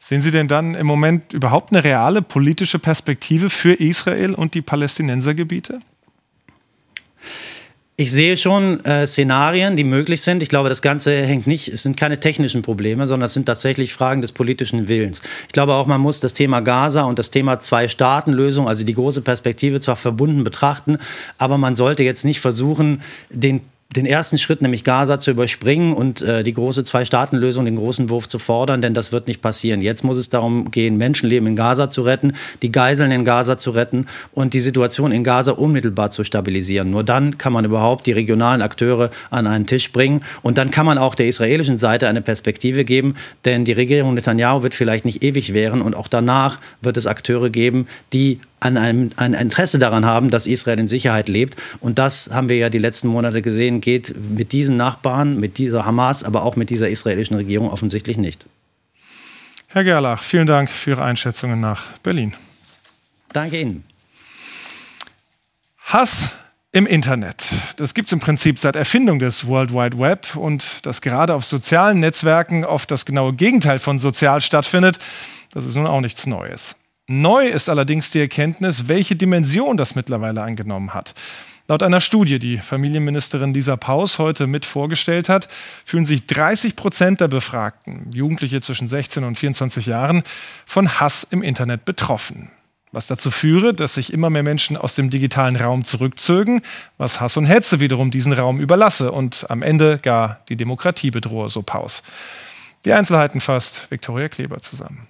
Sehen 0.03 0.21
Sie 0.21 0.31
denn 0.31 0.47
dann 0.47 0.73
im 0.73 0.87
Moment 0.87 1.31
überhaupt 1.31 1.71
eine 1.71 1.83
reale 1.83 2.23
politische 2.23 2.79
Perspektive 2.79 3.51
für 3.51 3.73
Israel 3.73 4.33
und 4.33 4.55
die 4.55 4.63
Palästinensergebiete? 4.63 5.79
Ich 7.97 8.11
sehe 8.11 8.35
schon 8.35 8.83
äh, 8.83 9.05
Szenarien, 9.05 9.75
die 9.75 9.83
möglich 9.83 10.23
sind. 10.23 10.41
Ich 10.41 10.49
glaube, 10.49 10.69
das 10.69 10.81
Ganze 10.81 11.15
hängt 11.21 11.45
nicht, 11.45 11.67
es 11.67 11.83
sind 11.83 11.97
keine 11.97 12.19
technischen 12.19 12.63
Probleme, 12.63 13.05
sondern 13.05 13.27
es 13.27 13.35
sind 13.35 13.45
tatsächlich 13.45 13.93
Fragen 13.93 14.21
des 14.21 14.31
politischen 14.31 14.87
Willens. 14.87 15.21
Ich 15.45 15.53
glaube 15.53 15.75
auch, 15.75 15.85
man 15.85 16.01
muss 16.01 16.19
das 16.19 16.33
Thema 16.33 16.61
Gaza 16.61 17.03
und 17.03 17.19
das 17.19 17.29
Thema 17.29 17.59
Zwei-Staaten-Lösung, 17.59 18.67
also 18.67 18.83
die 18.83 18.95
große 18.95 19.21
Perspektive 19.21 19.79
zwar 19.81 19.97
verbunden 19.97 20.43
betrachten, 20.43 20.97
aber 21.37 21.59
man 21.59 21.75
sollte 21.75 22.01
jetzt 22.01 22.25
nicht 22.25 22.39
versuchen, 22.39 23.03
den 23.29 23.61
den 23.95 24.05
ersten 24.05 24.37
Schritt, 24.37 24.61
nämlich 24.61 24.83
Gaza, 24.83 25.19
zu 25.19 25.31
überspringen 25.31 25.93
und 25.93 26.21
äh, 26.21 26.43
die 26.43 26.53
große 26.53 26.83
Zwei-Staaten-Lösung, 26.83 27.65
den 27.65 27.75
großen 27.75 28.09
Wurf 28.09 28.27
zu 28.27 28.39
fordern, 28.39 28.81
denn 28.81 28.93
das 28.93 29.11
wird 29.11 29.27
nicht 29.27 29.41
passieren. 29.41 29.81
Jetzt 29.81 30.03
muss 30.03 30.17
es 30.17 30.29
darum 30.29 30.71
gehen, 30.71 30.97
Menschenleben 30.97 31.47
in 31.47 31.55
Gaza 31.55 31.89
zu 31.89 32.03
retten, 32.03 32.33
die 32.61 32.71
Geiseln 32.71 33.11
in 33.11 33.25
Gaza 33.25 33.57
zu 33.57 33.71
retten 33.71 34.05
und 34.33 34.53
die 34.53 34.61
Situation 34.61 35.11
in 35.11 35.23
Gaza 35.23 35.51
unmittelbar 35.51 36.11
zu 36.11 36.23
stabilisieren. 36.23 36.89
Nur 36.89 37.03
dann 37.03 37.37
kann 37.37 37.51
man 37.51 37.65
überhaupt 37.65 38.05
die 38.05 38.13
regionalen 38.13 38.61
Akteure 38.61 39.11
an 39.29 39.45
einen 39.45 39.67
Tisch 39.67 39.91
bringen 39.91 40.21
und 40.41 40.57
dann 40.57 40.71
kann 40.71 40.85
man 40.85 40.97
auch 40.97 41.15
der 41.15 41.27
israelischen 41.27 41.77
Seite 41.77 42.07
eine 42.07 42.21
Perspektive 42.21 42.85
geben, 42.85 43.15
denn 43.43 43.65
die 43.65 43.73
Regierung 43.73 44.13
Netanyahu 44.13 44.63
wird 44.63 44.73
vielleicht 44.73 45.03
nicht 45.03 45.23
ewig 45.23 45.53
währen 45.53 45.81
und 45.81 45.95
auch 45.95 46.07
danach 46.07 46.59
wird 46.81 46.95
es 46.97 47.07
Akteure 47.07 47.49
geben, 47.49 47.87
die 48.13 48.39
an 48.61 48.77
einem, 48.77 49.09
ein 49.17 49.33
Interesse 49.33 49.79
daran 49.79 50.05
haben, 50.05 50.29
dass 50.29 50.47
Israel 50.47 50.79
in 50.79 50.87
Sicherheit 50.87 51.27
lebt. 51.27 51.57
Und 51.81 51.99
das 51.99 52.29
haben 52.31 52.47
wir 52.47 52.55
ja 52.55 52.69
die 52.69 52.77
letzten 52.77 53.09
Monate 53.09 53.41
gesehen, 53.41 53.81
geht 53.81 54.15
mit 54.15 54.53
diesen 54.53 54.77
Nachbarn, 54.77 55.39
mit 55.39 55.57
dieser 55.57 55.85
Hamas, 55.85 56.23
aber 56.23 56.43
auch 56.43 56.55
mit 56.55 56.69
dieser 56.69 56.87
israelischen 56.87 57.35
Regierung 57.35 57.69
offensichtlich 57.69 58.17
nicht. 58.17 58.45
Herr 59.67 59.83
Gerlach, 59.83 60.21
vielen 60.23 60.47
Dank 60.47 60.69
für 60.69 60.91
Ihre 60.91 61.03
Einschätzungen 61.03 61.59
nach 61.59 61.87
Berlin. 62.03 62.33
Danke 63.33 63.59
Ihnen. 63.59 63.83
Hass 65.85 66.35
im 66.71 66.85
Internet. 66.85 67.51
Das 67.77 67.93
gibt 67.93 68.09
es 68.09 68.13
im 68.13 68.19
Prinzip 68.19 68.59
seit 68.59 68.75
Erfindung 68.75 69.19
des 69.19 69.47
World 69.47 69.73
Wide 69.73 69.97
Web 69.97 70.35
und 70.35 70.85
dass 70.85 71.01
gerade 71.01 71.33
auf 71.33 71.43
sozialen 71.43 71.99
Netzwerken 71.99 72.63
oft 72.63 72.91
das 72.91 73.05
genaue 73.05 73.33
Gegenteil 73.33 73.79
von 73.79 73.97
sozial 73.97 74.39
stattfindet, 74.39 74.99
das 75.53 75.65
ist 75.65 75.75
nun 75.75 75.87
auch 75.87 76.01
nichts 76.01 76.27
Neues. 76.27 76.80
Neu 77.11 77.45
ist 77.49 77.67
allerdings 77.67 78.09
die 78.09 78.21
Erkenntnis, 78.21 78.87
welche 78.87 79.17
Dimension 79.17 79.75
das 79.75 79.95
mittlerweile 79.95 80.43
angenommen 80.43 80.93
hat. 80.93 81.13
Laut 81.67 81.83
einer 81.83 81.99
Studie, 81.99 82.39
die 82.39 82.57
Familienministerin 82.57 83.53
Lisa 83.53 83.75
Paus 83.75 84.17
heute 84.17 84.47
mit 84.47 84.65
vorgestellt 84.65 85.27
hat, 85.27 85.49
fühlen 85.83 86.05
sich 86.05 86.25
30 86.25 86.77
Prozent 86.77 87.19
der 87.19 87.27
Befragten, 87.27 88.09
Jugendliche 88.13 88.61
zwischen 88.61 88.87
16 88.87 89.25
und 89.25 89.37
24 89.37 89.87
Jahren, 89.87 90.23
von 90.65 91.01
Hass 91.01 91.27
im 91.29 91.43
Internet 91.43 91.83
betroffen. 91.83 92.49
Was 92.93 93.07
dazu 93.07 93.29
führe, 93.29 93.73
dass 93.73 93.95
sich 93.95 94.13
immer 94.13 94.29
mehr 94.29 94.43
Menschen 94.43 94.77
aus 94.77 94.95
dem 94.95 95.09
digitalen 95.09 95.57
Raum 95.57 95.83
zurückzögen, 95.83 96.61
was 96.97 97.19
Hass 97.19 97.35
und 97.35 97.45
Hetze 97.45 97.81
wiederum 97.81 98.11
diesen 98.11 98.31
Raum 98.31 98.61
überlasse 98.61 99.11
und 99.11 99.47
am 99.49 99.63
Ende 99.63 99.99
gar 100.01 100.39
die 100.47 100.55
Demokratie 100.55 101.11
bedrohe, 101.11 101.49
so 101.49 101.61
Paus. 101.61 102.03
Die 102.85 102.93
Einzelheiten 102.93 103.41
fasst 103.41 103.91
Viktoria 103.91 104.29
Kleber 104.29 104.61
zusammen. 104.61 105.07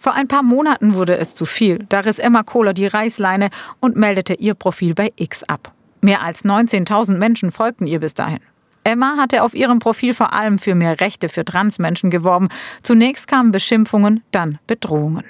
Vor 0.00 0.14
ein 0.14 0.28
paar 0.28 0.42
Monaten 0.42 0.94
wurde 0.94 1.18
es 1.18 1.34
zu 1.34 1.44
viel. 1.44 1.84
Da 1.90 2.00
riss 2.00 2.18
Emma 2.18 2.42
Kohler 2.42 2.72
die 2.72 2.86
Reißleine 2.86 3.50
und 3.80 3.96
meldete 3.96 4.32
ihr 4.32 4.54
Profil 4.54 4.94
bei 4.94 5.12
X 5.16 5.42
ab. 5.42 5.74
Mehr 6.00 6.22
als 6.22 6.42
19.000 6.42 7.18
Menschen 7.18 7.50
folgten 7.50 7.86
ihr 7.86 8.00
bis 8.00 8.14
dahin. 8.14 8.40
Emma 8.82 9.18
hatte 9.18 9.42
auf 9.42 9.54
ihrem 9.54 9.78
Profil 9.78 10.14
vor 10.14 10.32
allem 10.32 10.58
für 10.58 10.74
mehr 10.74 11.02
Rechte 11.02 11.28
für 11.28 11.44
Transmenschen 11.44 12.08
geworben. 12.08 12.48
Zunächst 12.80 13.28
kamen 13.28 13.52
Beschimpfungen, 13.52 14.22
dann 14.32 14.58
Bedrohungen. 14.66 15.24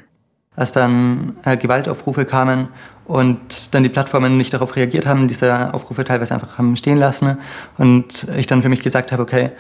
Als 0.55 0.71
dann 0.71 1.35
äh, 1.45 1.57
Gewaltaufrufe 1.57 2.25
kamen 2.25 2.69
und 3.07 3.75
dann 3.75 3.83
die 3.83 3.89
Plattformen 3.89 4.37
nicht 4.37 4.55
darauf 4.55 4.77
reagiert 4.77 5.05
haben, 5.05 5.27
diese 5.27 5.75
Aufrufe 5.75 6.05
teilweise 6.05 6.33
einfach 6.33 6.59
haben 6.59 6.77
stehen 6.77 6.97
lassen 6.97 7.39
und 7.77 8.29
ich 8.37 8.47
dann 8.47 8.63
für 8.63 8.69
mich 8.69 8.85
gesagt 8.85 9.11
habe, 9.11 9.25
okay, 9.25 9.51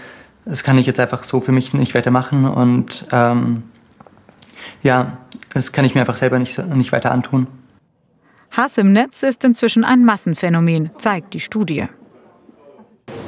das 0.44 0.62
kann 0.62 0.78
ich 0.78 0.86
jetzt 0.86 1.00
einfach 1.00 1.24
so 1.24 1.40
für 1.40 1.50
mich 1.50 1.74
nicht 1.74 1.96
weitermachen 1.96 2.44
und 2.44 3.06
ähm, 3.10 3.64
ja, 4.82 5.18
das 5.52 5.72
kann 5.72 5.84
ich 5.84 5.94
mir 5.94 6.00
einfach 6.00 6.16
selber 6.16 6.38
nicht, 6.38 6.58
nicht 6.74 6.92
weiter 6.92 7.10
antun. 7.10 7.46
Hass 8.50 8.78
im 8.78 8.92
Netz 8.92 9.22
ist 9.22 9.44
inzwischen 9.44 9.84
ein 9.84 10.04
Massenphänomen, 10.04 10.90
zeigt 10.96 11.34
die 11.34 11.40
Studie. 11.40 11.86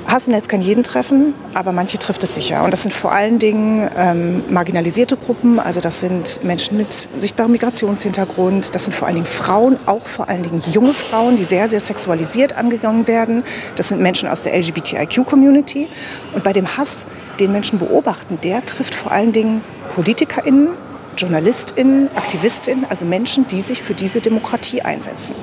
Hass 0.07 0.27
im 0.27 0.33
Netz 0.33 0.49
kann 0.49 0.61
jeden 0.61 0.83
treffen, 0.83 1.33
aber 1.55 1.73
manche 1.73 1.97
trifft 1.97 2.23
es 2.23 2.35
sicher. 2.35 2.65
Und 2.65 2.73
das 2.73 2.83
sind 2.83 2.93
vor 2.93 3.13
allen 3.13 3.39
Dingen 3.39 3.89
ähm, 3.97 4.43
marginalisierte 4.51 5.17
Gruppen, 5.17 5.59
also 5.59 5.81
das 5.81 6.01
sind 6.01 6.43
Menschen 6.45 6.77
mit 6.77 7.09
sichtbarem 7.19 7.53
Migrationshintergrund, 7.53 8.75
das 8.75 8.85
sind 8.85 8.95
vor 8.95 9.07
allen 9.07 9.15
Dingen 9.15 9.27
Frauen, 9.27 9.79
auch 9.87 10.07
vor 10.07 10.29
allen 10.29 10.43
Dingen 10.43 10.61
junge 10.71 10.93
Frauen, 10.93 11.37
die 11.37 11.45
sehr, 11.45 11.69
sehr 11.69 11.81
sexualisiert 11.81 12.57
angegangen 12.57 13.07
werden. 13.07 13.45
Das 13.77 13.89
sind 13.89 14.03
Menschen 14.03 14.29
aus 14.29 14.43
der 14.43 14.55
LGBTIQ-Community. 14.59 15.89
Und 16.35 16.45
bei 16.45 16.53
dem 16.53 16.77
Hass, 16.77 17.07
den 17.39 17.53
Menschen 17.53 17.79
beobachten, 17.79 18.39
der 18.43 18.65
trifft 18.65 18.95
vor 18.95 19.13
allen 19.13 19.33
Dingen 19.33 19.63
PolitikerInnen, 19.95 20.69
JournalistInnen, 21.17 22.09
AktivistInnen, 22.15 22.85
also 22.85 23.07
Menschen, 23.07 23.47
die 23.49 23.61
sich 23.61 23.83
für 23.83 23.95
diese 23.95 24.21
Demokratie 24.21 24.83
einsetzen. 24.83 25.35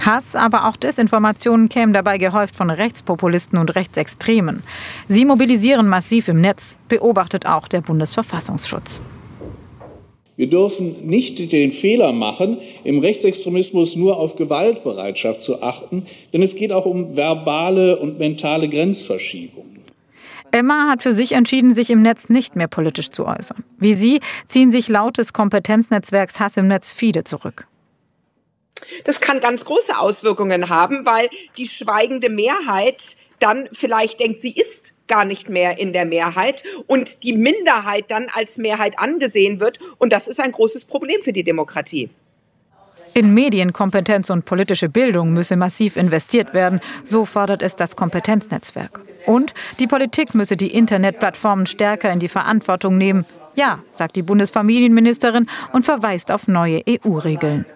Hass, 0.00 0.34
aber 0.34 0.66
auch 0.66 0.76
Desinformationen 0.76 1.68
kämen 1.68 1.92
dabei 1.92 2.16
gehäuft 2.18 2.56
von 2.56 2.70
Rechtspopulisten 2.70 3.58
und 3.58 3.74
Rechtsextremen. 3.74 4.62
Sie 5.08 5.24
mobilisieren 5.24 5.88
massiv 5.88 6.28
im 6.28 6.40
Netz, 6.40 6.78
beobachtet 6.88 7.46
auch 7.46 7.68
der 7.68 7.82
Bundesverfassungsschutz. 7.82 9.02
Wir 10.36 10.48
dürfen 10.48 11.06
nicht 11.06 11.52
den 11.52 11.70
Fehler 11.70 12.12
machen, 12.12 12.56
im 12.82 13.00
Rechtsextremismus 13.00 13.96
nur 13.96 14.16
auf 14.16 14.36
Gewaltbereitschaft 14.36 15.42
zu 15.42 15.62
achten, 15.62 16.06
denn 16.32 16.40
es 16.40 16.56
geht 16.56 16.72
auch 16.72 16.86
um 16.86 17.14
verbale 17.14 17.98
und 17.98 18.18
mentale 18.18 18.70
Grenzverschiebungen. 18.70 19.79
Emma 20.52 20.88
hat 20.88 21.02
für 21.02 21.14
sich 21.14 21.32
entschieden, 21.32 21.74
sich 21.74 21.90
im 21.90 22.02
Netz 22.02 22.28
nicht 22.28 22.56
mehr 22.56 22.68
politisch 22.68 23.10
zu 23.10 23.26
äußern. 23.26 23.64
Wie 23.78 23.94
sie 23.94 24.20
ziehen 24.48 24.70
sich 24.70 24.88
laut 24.88 25.18
des 25.18 25.32
Kompetenznetzwerks 25.32 26.40
Hass 26.40 26.56
im 26.56 26.66
Netz 26.66 26.90
viele 26.90 27.24
zurück. 27.24 27.66
Das 29.04 29.20
kann 29.20 29.40
ganz 29.40 29.64
große 29.64 29.98
Auswirkungen 29.98 30.68
haben, 30.68 31.04
weil 31.04 31.28
die 31.56 31.66
schweigende 31.66 32.30
Mehrheit 32.30 33.16
dann 33.38 33.68
vielleicht 33.72 34.20
denkt, 34.20 34.40
sie 34.40 34.52
ist 34.52 34.94
gar 35.08 35.24
nicht 35.24 35.48
mehr 35.48 35.78
in 35.78 35.92
der 35.92 36.04
Mehrheit 36.04 36.62
und 36.86 37.22
die 37.24 37.32
Minderheit 37.32 38.10
dann 38.10 38.28
als 38.32 38.58
Mehrheit 38.58 38.98
angesehen 38.98 39.60
wird. 39.60 39.78
Und 39.98 40.12
das 40.12 40.28
ist 40.28 40.40
ein 40.40 40.52
großes 40.52 40.84
Problem 40.84 41.22
für 41.22 41.32
die 41.32 41.42
Demokratie. 41.42 42.10
In 43.12 43.34
Medienkompetenz 43.34 44.30
und 44.30 44.44
politische 44.44 44.88
Bildung 44.88 45.32
müsse 45.32 45.56
massiv 45.56 45.96
investiert 45.96 46.54
werden, 46.54 46.80
so 47.02 47.24
fordert 47.24 47.60
es 47.60 47.74
das 47.74 47.96
Kompetenznetzwerk. 47.96 49.00
Und 49.26 49.54
die 49.78 49.86
Politik 49.86 50.34
müsse 50.34 50.56
die 50.56 50.74
Internetplattformen 50.74 51.66
stärker 51.66 52.12
in 52.12 52.18
die 52.18 52.28
Verantwortung 52.28 52.96
nehmen. 52.96 53.24
Ja, 53.56 53.80
sagt 53.90 54.16
die 54.16 54.22
Bundesfamilienministerin 54.22 55.46
und 55.72 55.84
verweist 55.84 56.30
auf 56.30 56.48
neue 56.48 56.82
EU-Regeln. 56.88 57.66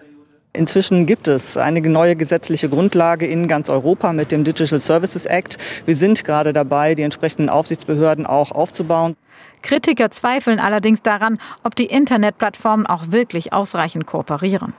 Inzwischen 0.53 1.05
gibt 1.05 1.27
es 1.27 1.57
eine 1.57 1.81
neue 1.81 2.15
gesetzliche 2.15 2.69
Grundlage 2.69 3.25
in 3.25 3.47
ganz 3.47 3.69
Europa 3.69 4.13
mit 4.13 4.31
dem 4.31 4.45
Digital 4.45 4.79
Services 4.79 5.25
Act. 5.25 5.57
Wir 5.85 5.95
sind 5.95 6.23
gerade 6.23 6.53
dabei, 6.53 6.95
die 6.95 7.03
entsprechenden 7.03 7.49
Aufsichtsbehörden 7.49 8.25
auch 8.25 8.51
aufzubauen. 8.51 9.15
Kritiker 9.61 10.11
zweifeln 10.11 10.59
allerdings 10.59 11.01
daran, 11.01 11.39
ob 11.63 11.75
die 11.75 11.85
Internetplattformen 11.85 12.85
auch 12.85 13.11
wirklich 13.11 13.51
ausreichend 13.51 14.05
kooperieren. 14.05 14.73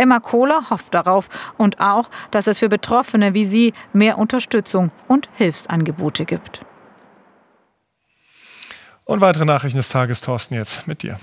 Emma 0.00 0.18
Kohler 0.18 0.70
hofft 0.70 0.94
darauf 0.94 1.28
und 1.58 1.78
auch, 1.78 2.08
dass 2.30 2.46
es 2.46 2.58
für 2.58 2.68
Betroffene 2.68 3.34
wie 3.34 3.44
sie 3.44 3.74
mehr 3.92 4.18
Unterstützung 4.18 4.90
und 5.08 5.28
Hilfsangebote 5.34 6.24
gibt. 6.24 6.62
Und 9.04 9.20
weitere 9.20 9.44
Nachrichten 9.44 9.76
des 9.76 9.88
Tages, 9.88 10.20
Thorsten, 10.20 10.54
jetzt 10.54 10.86
mit 10.86 11.02
dir. 11.02 11.18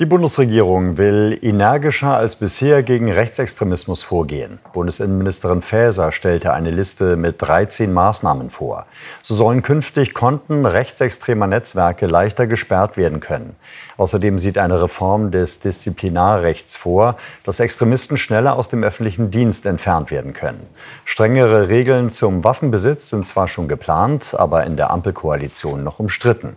Die 0.00 0.06
Bundesregierung 0.06 0.98
will 0.98 1.38
energischer 1.40 2.16
als 2.16 2.34
bisher 2.34 2.82
gegen 2.82 3.12
Rechtsextremismus 3.12 4.02
vorgehen. 4.02 4.58
Bundesinnenministerin 4.72 5.62
Faeser 5.62 6.10
stellte 6.10 6.52
eine 6.52 6.72
Liste 6.72 7.14
mit 7.14 7.40
13 7.40 7.92
Maßnahmen 7.92 8.50
vor. 8.50 8.86
So 9.22 9.36
sollen 9.36 9.62
künftig 9.62 10.12
Konten 10.12 10.66
rechtsextremer 10.66 11.46
Netzwerke 11.46 12.06
leichter 12.06 12.48
gesperrt 12.48 12.96
werden 12.96 13.20
können. 13.20 13.54
Außerdem 13.96 14.40
sieht 14.40 14.58
eine 14.58 14.82
Reform 14.82 15.30
des 15.30 15.60
Disziplinarrechts 15.60 16.74
vor, 16.74 17.16
dass 17.44 17.60
Extremisten 17.60 18.16
schneller 18.16 18.56
aus 18.56 18.68
dem 18.68 18.82
öffentlichen 18.82 19.30
Dienst 19.30 19.64
entfernt 19.64 20.10
werden 20.10 20.32
können. 20.32 20.66
Strengere 21.04 21.68
Regeln 21.68 22.10
zum 22.10 22.42
Waffenbesitz 22.42 23.10
sind 23.10 23.26
zwar 23.26 23.46
schon 23.46 23.68
geplant, 23.68 24.34
aber 24.36 24.64
in 24.64 24.76
der 24.76 24.90
Ampelkoalition 24.90 25.84
noch 25.84 26.00
umstritten. 26.00 26.56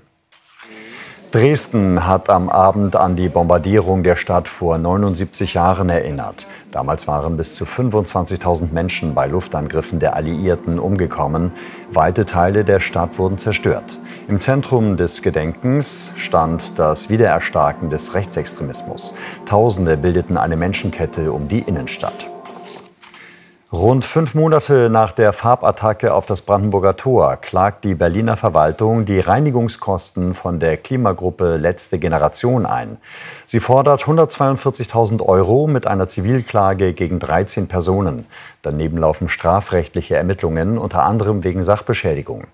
Dresden 1.38 2.08
hat 2.08 2.32
am 2.32 2.50
Abend 2.50 2.96
an 2.96 3.16
die 3.16 3.30
Bombardierung 3.30 4.02
der 4.02 4.16
Stadt 4.16 4.48
vor 4.48 4.80
79 4.80 5.54
Jahren 5.54 5.88
erinnert. 5.88 6.48
Damals 6.72 7.08
waren 7.08 7.38
bis 7.38 7.54
zu 7.54 7.64
25.000 7.64 8.74
Menschen 8.74 9.14
bei 9.14 9.28
Luftangriffen 9.28 10.00
der 10.00 10.16
Alliierten 10.16 10.80
umgekommen. 10.80 11.52
Weite 11.92 12.26
Teile 12.26 12.66
der 12.66 12.80
Stadt 12.80 13.20
wurden 13.20 13.38
zerstört. 13.38 14.00
Im 14.28 14.40
Zentrum 14.40 14.98
des 14.98 15.22
Gedenkens 15.22 16.12
stand 16.18 16.80
das 16.80 17.12
Wiedererstarken 17.12 17.92
des 17.92 18.16
Rechtsextremismus. 18.16 19.14
Tausende 19.46 19.96
bildeten 19.96 20.38
eine 20.38 20.58
Menschenkette 20.58 21.32
um 21.32 21.48
die 21.48 21.60
Innenstadt. 21.60 22.32
Rund 23.70 24.06
fünf 24.06 24.34
Monate 24.34 24.90
nach 24.90 25.12
der 25.12 25.34
Farbattacke 25.34 26.14
auf 26.14 26.26
das 26.26 26.42
Brandenburger 26.42 26.96
Tor 26.96 27.36
klagt 27.36 27.84
die 27.84 27.96
Berliner 27.96 28.38
Verwaltung 28.38 29.04
die 29.04 29.20
Reinigungskosten 29.20 30.36
von 30.36 30.62
der 30.62 30.78
Klimagruppe 30.78 31.58
Letzte 31.58 32.00
Generation 32.00 32.66
ein. 32.66 32.96
Sie 33.46 33.60
fordert 33.60 34.04
142.000 34.04 35.22
Euro 35.22 35.68
mit 35.68 35.86
einer 35.86 36.08
Zivilklage 36.08 36.94
gegen 36.94 37.20
13 37.20 37.68
Personen. 37.68 38.26
Daneben 38.62 39.00
laufen 39.00 39.28
strafrechtliche 39.28 40.16
Ermittlungen, 40.16 40.78
unter 40.78 41.04
anderem 41.04 41.44
wegen 41.44 41.62
Sachbeschädigung. 41.62 42.46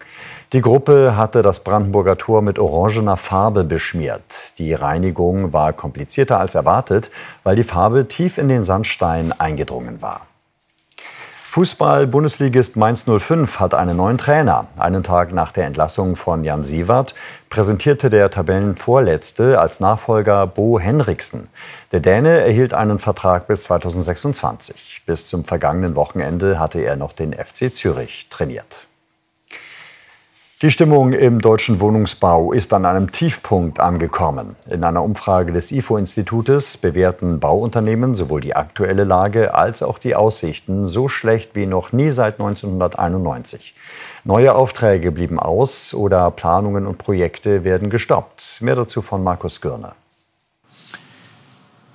Die 0.51 0.61
Gruppe 0.61 1.15
hatte 1.15 1.43
das 1.43 1.59
Brandenburger 1.63 2.17
Tor 2.17 2.41
mit 2.41 2.57
orangener 2.57 3.17
Farbe 3.17 3.63
beschmiert. 3.63 4.57
Die 4.57 4.73
Reinigung 4.73 5.53
war 5.53 5.73
komplizierter 5.73 6.39
als 6.39 6.55
erwartet, 6.55 7.11
weil 7.43 7.55
die 7.55 7.63
Farbe 7.63 8.07
tief 8.07 8.39
in 8.39 8.47
den 8.47 8.63
Sandstein 8.63 9.31
eingedrungen 9.31 10.01
war. 10.01 10.21
Fußball-Bundesligist 11.53 12.77
Mainz 12.77 13.05
05 13.05 13.59
hat 13.59 13.75
einen 13.75 13.97
neuen 13.97 14.17
Trainer. 14.17 14.65
Einen 14.75 15.03
Tag 15.03 15.33
nach 15.33 15.51
der 15.51 15.67
Entlassung 15.67 16.15
von 16.15 16.43
Jan 16.43 16.63
Sievert 16.63 17.13
präsentierte 17.51 18.09
der 18.09 18.31
Tabellenvorletzte 18.31 19.61
als 19.61 19.79
Nachfolger 19.79 20.47
Bo 20.47 20.79
Henriksen. 20.79 21.49
Der 21.91 21.99
Däne 21.99 22.39
erhielt 22.39 22.73
einen 22.73 22.97
Vertrag 22.97 23.45
bis 23.45 23.61
2026. 23.61 25.03
Bis 25.05 25.27
zum 25.27 25.45
vergangenen 25.45 25.95
Wochenende 25.95 26.57
hatte 26.57 26.79
er 26.79 26.95
noch 26.95 27.13
den 27.13 27.33
FC 27.33 27.71
Zürich 27.71 28.29
trainiert. 28.31 28.87
Die 30.63 30.71
Stimmung 30.71 31.11
im 31.11 31.41
deutschen 31.41 31.81
Wohnungsbau 31.81 32.53
ist 32.53 32.71
an 32.71 32.85
einem 32.85 33.11
Tiefpunkt 33.11 33.81
angekommen. 33.81 34.55
In 34.69 34.85
einer 34.85 35.03
Umfrage 35.03 35.51
des 35.51 35.73
IFO-Institutes 35.73 36.77
bewerten 36.77 37.41
Bauunternehmen 37.41 38.15
sowohl 38.15 38.39
die 38.39 38.55
aktuelle 38.55 39.03
Lage 39.03 39.53
als 39.55 39.83
auch 39.83 39.97
die 39.97 40.15
Aussichten 40.15 40.87
so 40.87 41.09
schlecht 41.09 41.53
wie 41.53 41.65
noch 41.65 41.91
nie 41.91 42.11
seit 42.11 42.39
1991. 42.39 43.75
Neue 44.23 44.55
Aufträge 44.55 45.11
blieben 45.11 45.37
aus 45.37 45.93
oder 45.93 46.31
Planungen 46.31 46.87
und 46.87 46.97
Projekte 46.97 47.65
werden 47.65 47.89
gestoppt. 47.89 48.61
Mehr 48.61 48.77
dazu 48.77 49.01
von 49.01 49.21
Markus 49.21 49.59
Gürner. 49.59 49.95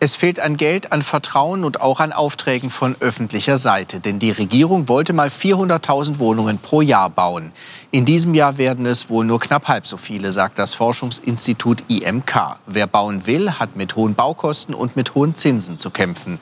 Es 0.00 0.14
fehlt 0.14 0.38
an 0.38 0.56
Geld, 0.56 0.92
an 0.92 1.02
Vertrauen 1.02 1.64
und 1.64 1.80
auch 1.80 1.98
an 1.98 2.12
Aufträgen 2.12 2.70
von 2.70 2.94
öffentlicher 3.00 3.56
Seite. 3.56 3.98
Denn 3.98 4.20
die 4.20 4.30
Regierung 4.30 4.86
wollte 4.86 5.12
mal 5.12 5.26
400.000 5.26 6.20
Wohnungen 6.20 6.58
pro 6.58 6.82
Jahr 6.82 7.10
bauen. 7.10 7.50
In 7.90 8.04
diesem 8.04 8.32
Jahr 8.32 8.58
werden 8.58 8.86
es 8.86 9.10
wohl 9.10 9.24
nur 9.24 9.40
knapp 9.40 9.66
halb 9.66 9.88
so 9.88 9.96
viele, 9.96 10.30
sagt 10.30 10.60
das 10.60 10.74
Forschungsinstitut 10.74 11.82
IMK. 11.88 12.58
Wer 12.66 12.86
bauen 12.86 13.26
will, 13.26 13.50
hat 13.58 13.74
mit 13.74 13.96
hohen 13.96 14.14
Baukosten 14.14 14.72
und 14.72 14.94
mit 14.94 15.16
hohen 15.16 15.34
Zinsen 15.34 15.78
zu 15.78 15.90
kämpfen. 15.90 16.38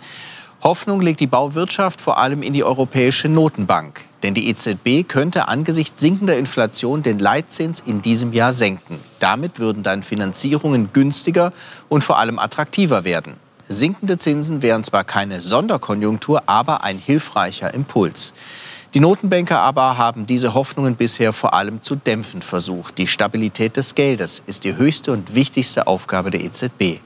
Hoffnung 0.62 1.00
legt 1.00 1.20
die 1.20 1.26
Bauwirtschaft 1.26 2.02
vor 2.02 2.18
allem 2.18 2.42
in 2.42 2.52
die 2.52 2.64
Europäische 2.64 3.30
Notenbank. 3.30 4.04
Denn 4.22 4.34
die 4.34 4.48
EZB 4.50 5.08
könnte 5.08 5.48
angesichts 5.48 5.98
sinkender 5.98 6.36
Inflation 6.36 7.02
den 7.02 7.18
Leitzins 7.18 7.80
in 7.80 8.02
diesem 8.02 8.34
Jahr 8.34 8.52
senken. 8.52 9.00
Damit 9.18 9.58
würden 9.58 9.82
dann 9.82 10.02
Finanzierungen 10.02 10.90
günstiger 10.92 11.54
und 11.88 12.04
vor 12.04 12.18
allem 12.18 12.38
attraktiver 12.38 13.04
werden. 13.04 13.45
Sinkende 13.68 14.16
Zinsen 14.16 14.62
wären 14.62 14.84
zwar 14.84 15.04
keine 15.04 15.40
Sonderkonjunktur, 15.40 16.42
aber 16.46 16.84
ein 16.84 16.98
hilfreicher 16.98 17.74
Impuls. 17.74 18.32
Die 18.94 19.00
Notenbanker 19.00 19.58
aber 19.58 19.98
haben 19.98 20.26
diese 20.26 20.54
Hoffnungen 20.54 20.94
bisher 20.94 21.32
vor 21.32 21.52
allem 21.52 21.82
zu 21.82 21.96
dämpfen 21.96 22.42
versucht. 22.42 22.96
Die 22.98 23.08
Stabilität 23.08 23.76
des 23.76 23.94
Geldes 23.94 24.42
ist 24.46 24.64
die 24.64 24.76
höchste 24.76 25.12
und 25.12 25.34
wichtigste 25.34 25.86
Aufgabe 25.86 26.30
der 26.30 26.42
EZB. 26.42 27.00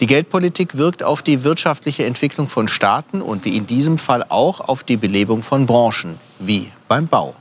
Die 0.00 0.06
Geldpolitik 0.06 0.78
wirkt 0.78 1.02
auf 1.02 1.22
die 1.22 1.44
wirtschaftliche 1.44 2.06
Entwicklung 2.06 2.48
von 2.48 2.68
Staaten 2.68 3.20
und 3.20 3.44
wie 3.44 3.56
in 3.56 3.66
diesem 3.66 3.98
Fall 3.98 4.24
auch 4.28 4.60
auf 4.60 4.82
die 4.82 4.96
Belebung 4.96 5.42
von 5.42 5.66
Branchen, 5.66 6.18
wie 6.38 6.70
beim 6.88 7.06
Bau. 7.06 7.34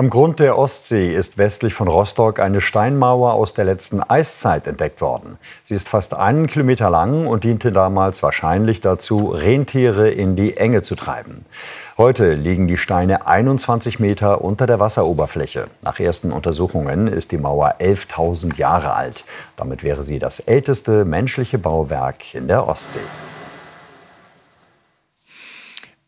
Am 0.00 0.08
Grund 0.08 0.40
der 0.40 0.56
Ostsee 0.56 1.14
ist 1.14 1.36
westlich 1.36 1.74
von 1.74 1.86
Rostock 1.86 2.40
eine 2.40 2.62
Steinmauer 2.62 3.34
aus 3.34 3.52
der 3.52 3.66
letzten 3.66 4.00
Eiszeit 4.00 4.66
entdeckt 4.66 5.02
worden. 5.02 5.36
Sie 5.62 5.74
ist 5.74 5.90
fast 5.90 6.14
einen 6.14 6.46
Kilometer 6.46 6.88
lang 6.88 7.26
und 7.26 7.44
diente 7.44 7.70
damals 7.70 8.22
wahrscheinlich 8.22 8.80
dazu, 8.80 9.28
Rentiere 9.28 10.08
in 10.08 10.36
die 10.36 10.56
Enge 10.56 10.80
zu 10.80 10.94
treiben. 10.94 11.44
Heute 11.98 12.32
liegen 12.32 12.66
die 12.66 12.78
Steine 12.78 13.26
21 13.26 14.00
Meter 14.00 14.40
unter 14.40 14.66
der 14.66 14.80
Wasseroberfläche. 14.80 15.66
Nach 15.84 16.00
ersten 16.00 16.32
Untersuchungen 16.32 17.06
ist 17.06 17.30
die 17.30 17.36
Mauer 17.36 17.74
11.000 17.78 18.56
Jahre 18.56 18.94
alt. 18.94 19.26
Damit 19.56 19.82
wäre 19.82 20.02
sie 20.02 20.18
das 20.18 20.40
älteste 20.40 21.04
menschliche 21.04 21.58
Bauwerk 21.58 22.34
in 22.34 22.48
der 22.48 22.66
Ostsee. 22.66 23.00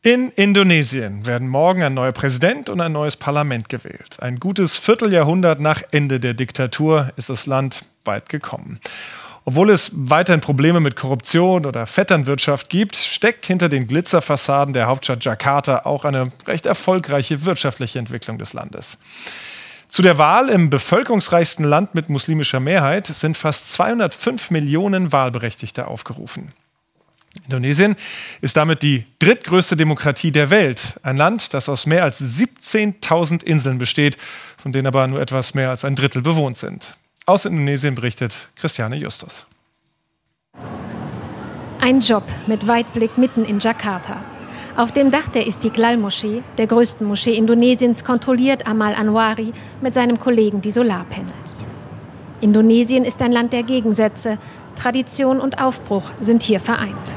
In 0.05 0.33
Indonesien 0.33 1.27
werden 1.27 1.47
morgen 1.47 1.85
ein 1.85 1.95
neuer 1.95 2.11
Präsident 2.11 2.69
und 2.69 2.81
ein 2.81 2.91
neues 2.91 3.17
Parlament 3.17 3.69
gewählt. 3.69 4.17
Ein 4.19 4.41
gutes 4.41 4.77
Vierteljahrhundert 4.77 5.61
nach 5.61 5.81
Ende 5.93 6.19
der 6.19 6.35
Diktatur 6.35 7.13
ist 7.15 7.29
das 7.29 7.47
Land 7.47 7.85
weit 8.05 8.29
gekommen. 8.29 8.81
Obwohl 9.45 9.71
es 9.71 9.93
weiterhin 9.95 10.41
Probleme 10.41 10.81
mit 10.81 10.97
Korruption 10.97 11.67
oder 11.67 11.87
Vetternwirtschaft 11.87 12.69
gibt, 12.69 12.97
steckt 12.97 13.47
hinter 13.47 13.69
den 13.69 13.87
Glitzerfassaden 13.87 14.75
der 14.75 14.89
Hauptstadt 14.89 15.25
Jakarta 15.25 15.83
auch 15.85 16.05
eine 16.05 16.33
recht 16.49 16.67
erfolgreiche 16.67 17.45
wirtschaftliche 17.45 18.01
Entwicklung 18.01 18.39
des 18.39 18.55
Landes. 18.55 18.99
Zu 19.89 20.03
der 20.03 20.19
Wahl 20.19 20.49
im 20.49 20.69
bevölkerungsreichsten 20.69 21.65
Land 21.65 21.95
mit 21.95 22.09
muslimischer 22.09 22.59
Mehrheit 22.59 23.07
sind 23.07 23.37
fast 23.37 23.73
205 23.75 24.51
Millionen 24.51 25.13
Wahlberechtigte 25.13 25.87
aufgerufen. 25.87 26.53
Indonesien 27.45 27.97
ist 28.43 28.57
damit 28.57 28.83
die 28.83 29.07
drittgrößte 29.19 29.77
Demokratie 29.77 30.33
der 30.33 30.51
Welt. 30.51 30.99
Ein 31.03 31.17
Land, 31.17 31.55
das 31.55 31.69
aus 31.69 31.87
mehr 31.87 32.05
als 32.05 32.21
17.000 32.21 33.43
Inseln 33.43 33.79
besteht, 33.79 34.19
von 34.59 34.73
denen 34.73 34.87
aber 34.87 35.07
nur 35.07 35.21
etwas 35.21 35.55
mehr 35.55 35.71
als 35.71 35.85
ein 35.85 35.97
Drittel 35.97 36.23
bewohnt 36.23 36.59
sind. 36.59 36.95
Aus 37.25 37.45
Indonesien 37.45 37.95
berichtet 37.95 38.35
Christiane 38.57 38.97
Justus. 38.97 39.47
Ein 41.81 42.01
Job 42.01 42.25
mit 42.47 42.67
Weitblick 42.69 43.17
mitten 43.17 43.45
in 43.45 43.59
Jakarta. 43.59 44.23
Auf 44.77 44.93
dem 44.93 45.11
Dach 45.11 45.29
der 45.29 45.47
Istiklal-Moschee, 45.47 46.43
der 46.59 46.67
größten 46.67 47.07
Moschee 47.07 47.35
Indonesiens, 47.35 48.05
kontrolliert 48.05 48.67
Amal 48.67 48.95
Anwari 48.95 49.53
mit 49.81 49.95
seinem 49.95 50.19
Kollegen 50.19 50.61
die 50.61 50.71
Solarpanels. 50.71 51.67
Indonesien 52.41 53.05
ist 53.05 53.21
ein 53.23 53.33
Land 53.33 53.53
der 53.53 53.63
Gegensätze. 53.63 54.39
Tradition 54.77 55.41
und 55.41 55.63
Aufbruch 55.63 56.11
sind 56.21 56.43
hier 56.43 56.59
vereint. 56.59 57.17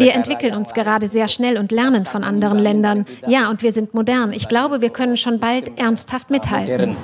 Wir 0.00 0.14
entwickeln 0.14 0.54
uns 0.54 0.74
gerade 0.74 1.06
sehr 1.06 1.28
schnell 1.28 1.58
und 1.58 1.72
lernen 1.72 2.04
von 2.04 2.24
anderen 2.24 2.58
Ländern. 2.58 3.06
Ja, 3.26 3.50
und 3.50 3.62
wir 3.62 3.72
sind 3.72 3.94
modern. 3.94 4.32
Ich 4.32 4.48
glaube, 4.48 4.80
wir 4.82 4.90
können 4.90 5.16
schon 5.16 5.40
bald 5.40 5.78
ernsthaft 5.78 6.30
mithalten. 6.30 6.96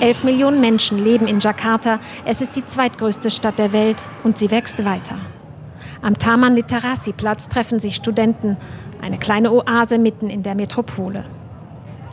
Elf 0.00 0.22
Millionen 0.22 0.60
Menschen 0.60 1.02
leben 1.02 1.26
in 1.26 1.40
Jakarta. 1.40 1.98
Es 2.24 2.40
ist 2.40 2.54
die 2.56 2.64
zweitgrößte 2.64 3.30
Stadt 3.30 3.58
der 3.58 3.72
Welt 3.72 4.08
und 4.22 4.38
sie 4.38 4.50
wächst 4.50 4.84
weiter. 4.84 5.16
Am 6.02 6.16
Taman 6.16 6.54
Literasi 6.54 7.12
Platz 7.12 7.48
treffen 7.48 7.80
sich 7.80 7.96
Studenten, 7.96 8.56
eine 9.02 9.18
kleine 9.18 9.52
Oase 9.52 9.98
mitten 9.98 10.30
in 10.30 10.42
der 10.44 10.54
Metropole. 10.54 11.24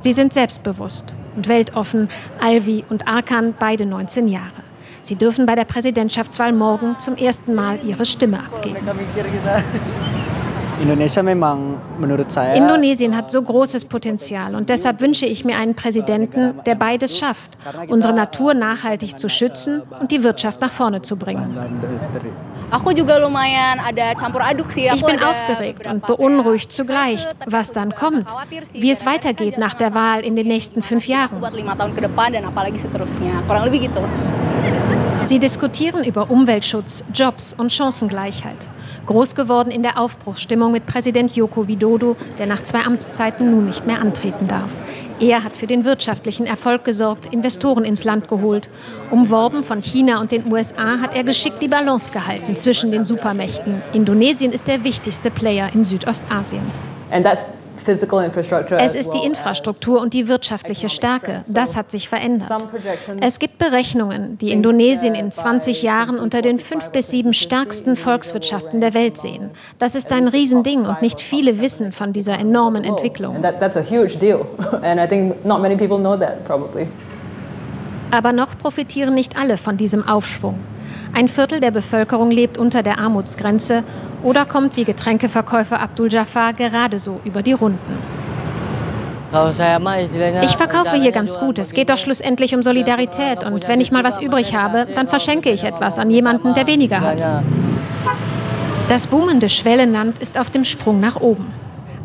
Sie 0.02 0.14
sind 0.14 0.34
selbstbewusst 0.34 1.16
und 1.36 1.48
weltoffen, 1.48 2.10
Alvi 2.42 2.84
und 2.90 3.08
Arkan 3.08 3.54
beide 3.58 3.86
19 3.86 4.28
Jahre. 4.28 4.65
Sie 5.06 5.16
dürfen 5.16 5.46
bei 5.46 5.54
der 5.54 5.66
Präsidentschaftswahl 5.66 6.52
morgen 6.52 6.98
zum 6.98 7.16
ersten 7.16 7.54
Mal 7.54 7.80
ihre 7.86 8.06
Stimme 8.06 8.40
abgeben. 8.40 8.78
Indonesien 12.56 13.16
hat 13.16 13.32
so 13.32 13.42
großes 13.42 13.86
Potenzial 13.86 14.56
und 14.56 14.70
deshalb 14.70 15.00
wünsche 15.02 15.26
ich 15.26 15.46
mir 15.46 15.58
einen 15.58 15.76
Präsidenten, 15.76 16.60
der 16.66 16.76
beides 16.76 17.18
schafft, 17.18 17.58
unsere 17.88 18.14
Natur 18.14 18.54
nachhaltig 18.54 19.18
zu 19.18 19.30
schützen 19.30 19.84
und 20.02 20.12
die 20.12 20.24
Wirtschaft 20.24 20.60
nach 20.60 20.72
vorne 20.72 21.02
zu 21.02 21.18
bringen. 21.18 21.56
Ich 24.96 25.06
bin 25.06 25.20
aufgeregt 25.24 25.88
und 25.88 26.06
beunruhigt 26.06 26.72
zugleich, 26.72 27.26
was 27.46 27.72
dann 27.72 27.94
kommt, 27.94 28.26
wie 28.74 28.92
es 28.92 29.06
weitergeht 29.06 29.58
nach 29.58 29.76
der 29.76 29.94
Wahl 29.94 30.22
in 30.22 30.36
den 30.36 30.48
nächsten 30.48 30.82
fünf 30.82 31.08
Jahren. 31.08 31.42
Sie 35.26 35.40
diskutieren 35.40 36.04
über 36.04 36.30
Umweltschutz, 36.30 37.04
Jobs 37.12 37.56
und 37.56 37.74
Chancengleichheit. 37.74 38.58
Groß 39.08 39.34
geworden 39.34 39.72
in 39.72 39.82
der 39.82 39.98
Aufbruchsstimmung 40.00 40.72
mit 40.72 40.86
Präsident 40.86 41.36
Joko 41.36 41.68
Widodo, 41.68 42.16
der 42.38 42.46
nach 42.46 42.64
zwei 42.64 42.86
Amtszeiten 42.86 43.50
nun 43.50 43.66
nicht 43.66 43.88
mehr 43.88 44.02
antreten 44.02 44.48
darf. 44.48 44.70
Er 45.20 45.44
hat 45.44 45.54
für 45.54 45.66
den 45.66 45.84
wirtschaftlichen 45.84 46.46
Erfolg 46.46 46.84
gesorgt, 46.84 47.34
Investoren 47.34 47.86
ins 47.86 48.04
Land 48.04 48.28
geholt. 48.28 48.70
Umworben 49.10 49.64
von 49.64 49.82
China 49.82 50.22
und 50.22 50.32
den 50.32 50.52
USA 50.54 51.00
hat 51.02 51.16
er 51.16 51.24
geschickt 51.24 51.60
die 51.60 51.70
Balance 51.70 52.12
gehalten 52.14 52.56
zwischen 52.56 52.92
den 52.92 53.04
Supermächten. 53.04 53.82
Indonesien 53.94 54.52
ist 54.52 54.68
der 54.68 54.84
wichtigste 54.84 55.32
Player 55.32 55.72
in 55.74 55.86
Südostasien. 55.86 56.62
Es 57.88 58.96
ist 58.96 59.14
die 59.14 59.26
Infrastruktur 59.26 60.02
und 60.02 60.14
die 60.14 60.28
wirtschaftliche 60.28 60.90
Stärke. 60.90 61.42
Das 61.48 61.76
hat 61.76 61.92
sich 61.92 62.10
verändert. 62.10 62.68
Es 63.22 63.40
gibt 63.40 63.58
Berechnungen, 63.58 64.38
die 64.38 64.52
Indonesien 64.52 65.16
in 65.16 65.32
20 65.32 65.82
Jahren 65.82 66.20
unter 66.20 66.42
den 66.42 66.60
fünf 66.60 66.90
bis 66.90 67.10
sieben 67.10 67.34
stärksten 67.34 67.96
Volkswirtschaften 67.96 68.82
der 68.82 68.94
Welt 68.94 69.18
sehen. 69.18 69.52
Das 69.80 69.96
ist 69.96 70.12
ein 70.12 70.28
Riesending 70.28 70.86
und 70.86 71.02
nicht 71.02 71.22
viele 71.22 71.60
wissen 71.60 71.92
von 71.92 72.14
dieser 72.14 72.40
enormen 72.40 72.84
Entwicklung. 72.84 73.42
Aber 78.12 78.32
noch 78.32 78.58
profitieren 78.58 79.14
nicht 79.14 79.38
alle 79.38 79.58
von 79.58 79.78
diesem 79.78 80.08
Aufschwung. 80.08 80.60
Ein 81.16 81.30
Viertel 81.30 81.62
der 81.62 81.72
Bevölkerung 81.72 82.30
lebt 82.30 82.58
unter 82.58 82.84
der 82.84 83.00
Armutsgrenze 83.00 83.86
oder 84.22 84.44
kommt 84.44 84.76
wie 84.76 84.84
Getränkeverkäufer 84.84 85.80
Abdul 85.80 86.12
Jafar 86.12 86.52
gerade 86.52 87.00
so 87.00 87.22
über 87.24 87.42
die 87.42 87.54
Runden. 87.54 87.98
Ich 90.44 90.58
verkaufe 90.58 90.98
hier 90.98 91.14
ganz 91.14 91.40
gut. 91.40 91.58
Es 91.58 91.72
geht 91.72 91.90
doch 91.90 91.98
schlussendlich 91.98 92.54
um 92.54 92.64
Solidarität. 92.64 93.46
Und 93.46 93.66
wenn 93.70 93.80
ich 93.80 93.94
mal 93.94 94.04
was 94.04 94.22
übrig 94.22 94.54
habe, 94.58 94.88
dann 94.94 95.08
verschenke 95.08 95.52
ich 95.52 95.64
etwas 95.64 96.00
an 96.00 96.10
jemanden, 96.10 96.54
der 96.54 96.68
weniger 96.68 97.00
hat. 97.00 97.26
Das 98.90 99.08
boomende 99.08 99.48
Schwellenland 99.48 100.20
ist 100.20 100.38
auf 100.38 100.50
dem 100.50 100.66
Sprung 100.66 101.00
nach 101.00 101.22
oben. 101.22 101.54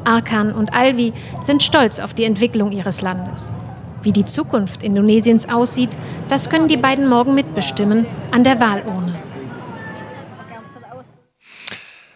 Arkan 0.05 0.53
und 0.53 0.73
Alvi 0.73 1.12
sind 1.42 1.64
stolz 1.64 1.99
auf 1.99 2.14
die 2.14 2.25
Entwicklung 2.25 2.70
ihres 2.70 3.03
Landes. 3.03 3.53
Wie 4.02 4.12
die 4.12 4.24
Zukunft 4.24 4.82
Indonesiens 4.82 5.48
aussieht, 5.48 5.90
das 6.28 6.48
können 6.48 6.68
die 6.68 6.76
beiden 6.76 7.08
morgen 7.08 7.34
mitbestimmen 7.34 8.06
an 8.30 8.44
der 8.44 8.58
Wahlurne. 8.60 9.20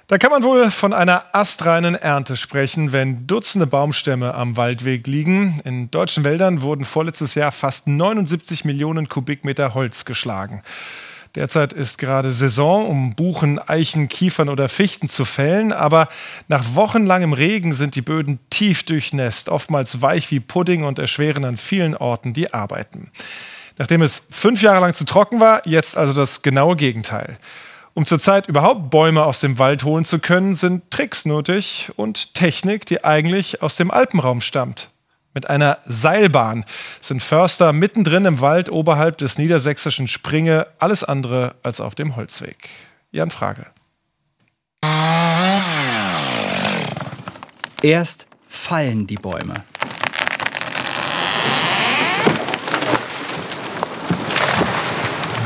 Da 0.06 0.18
kann 0.18 0.30
man 0.30 0.42
wohl 0.42 0.70
von 0.70 0.92
einer 0.92 1.34
astreinen 1.34 1.94
Ernte 1.94 2.36
sprechen, 2.36 2.92
wenn 2.92 3.26
Dutzende 3.26 3.66
Baumstämme 3.66 4.34
am 4.34 4.56
Waldweg 4.56 5.06
liegen. 5.06 5.60
In 5.64 5.90
deutschen 5.90 6.24
Wäldern 6.24 6.60
wurden 6.60 6.84
vorletztes 6.84 7.34
Jahr 7.34 7.52
fast 7.52 7.88
79 7.88 8.66
Millionen 8.66 9.08
Kubikmeter 9.08 9.72
Holz 9.72 10.04
geschlagen. 10.04 10.62
Derzeit 11.34 11.72
ist 11.72 11.98
gerade 11.98 12.30
Saison, 12.30 12.86
um 12.86 13.14
Buchen, 13.16 13.58
Eichen, 13.58 14.08
Kiefern 14.08 14.48
oder 14.48 14.68
Fichten 14.68 15.08
zu 15.08 15.24
fällen, 15.24 15.72
aber 15.72 16.08
nach 16.46 16.74
wochenlangem 16.74 17.32
Regen 17.32 17.74
sind 17.74 17.96
die 17.96 18.02
Böden 18.02 18.38
tief 18.50 18.84
durchnässt, 18.84 19.48
oftmals 19.48 20.00
weich 20.00 20.30
wie 20.30 20.38
Pudding 20.38 20.84
und 20.84 21.00
erschweren 21.00 21.44
an 21.44 21.56
vielen 21.56 21.96
Orten 21.96 22.34
die 22.34 22.54
Arbeiten. 22.54 23.10
Nachdem 23.78 24.02
es 24.02 24.26
fünf 24.30 24.62
Jahre 24.62 24.80
lang 24.80 24.94
zu 24.94 25.04
trocken 25.04 25.40
war, 25.40 25.66
jetzt 25.66 25.96
also 25.96 26.12
das 26.12 26.42
genaue 26.42 26.76
Gegenteil. 26.76 27.38
Um 27.94 28.06
zurzeit 28.06 28.46
überhaupt 28.46 28.90
Bäume 28.90 29.24
aus 29.24 29.40
dem 29.40 29.58
Wald 29.58 29.82
holen 29.82 30.04
zu 30.04 30.20
können, 30.20 30.54
sind 30.54 30.88
Tricks 30.92 31.24
nötig 31.24 31.90
und 31.96 32.34
Technik, 32.34 32.86
die 32.86 33.04
eigentlich 33.04 33.60
aus 33.62 33.74
dem 33.74 33.90
Alpenraum 33.90 34.40
stammt. 34.40 34.88
Mit 35.34 35.50
einer 35.50 35.78
Seilbahn 35.84 36.64
sind 37.00 37.20
Förster 37.20 37.72
mittendrin 37.72 38.24
im 38.24 38.40
Wald 38.40 38.70
oberhalb 38.70 39.18
des 39.18 39.36
niedersächsischen 39.36 40.06
Springe 40.06 40.68
alles 40.78 41.02
andere 41.02 41.56
als 41.64 41.80
auf 41.80 41.96
dem 41.96 42.14
Holzweg. 42.14 42.70
Jan 43.10 43.30
Frage. 43.30 43.66
Erst 47.82 48.28
fallen 48.46 49.08
die 49.08 49.16
Bäume. 49.16 49.54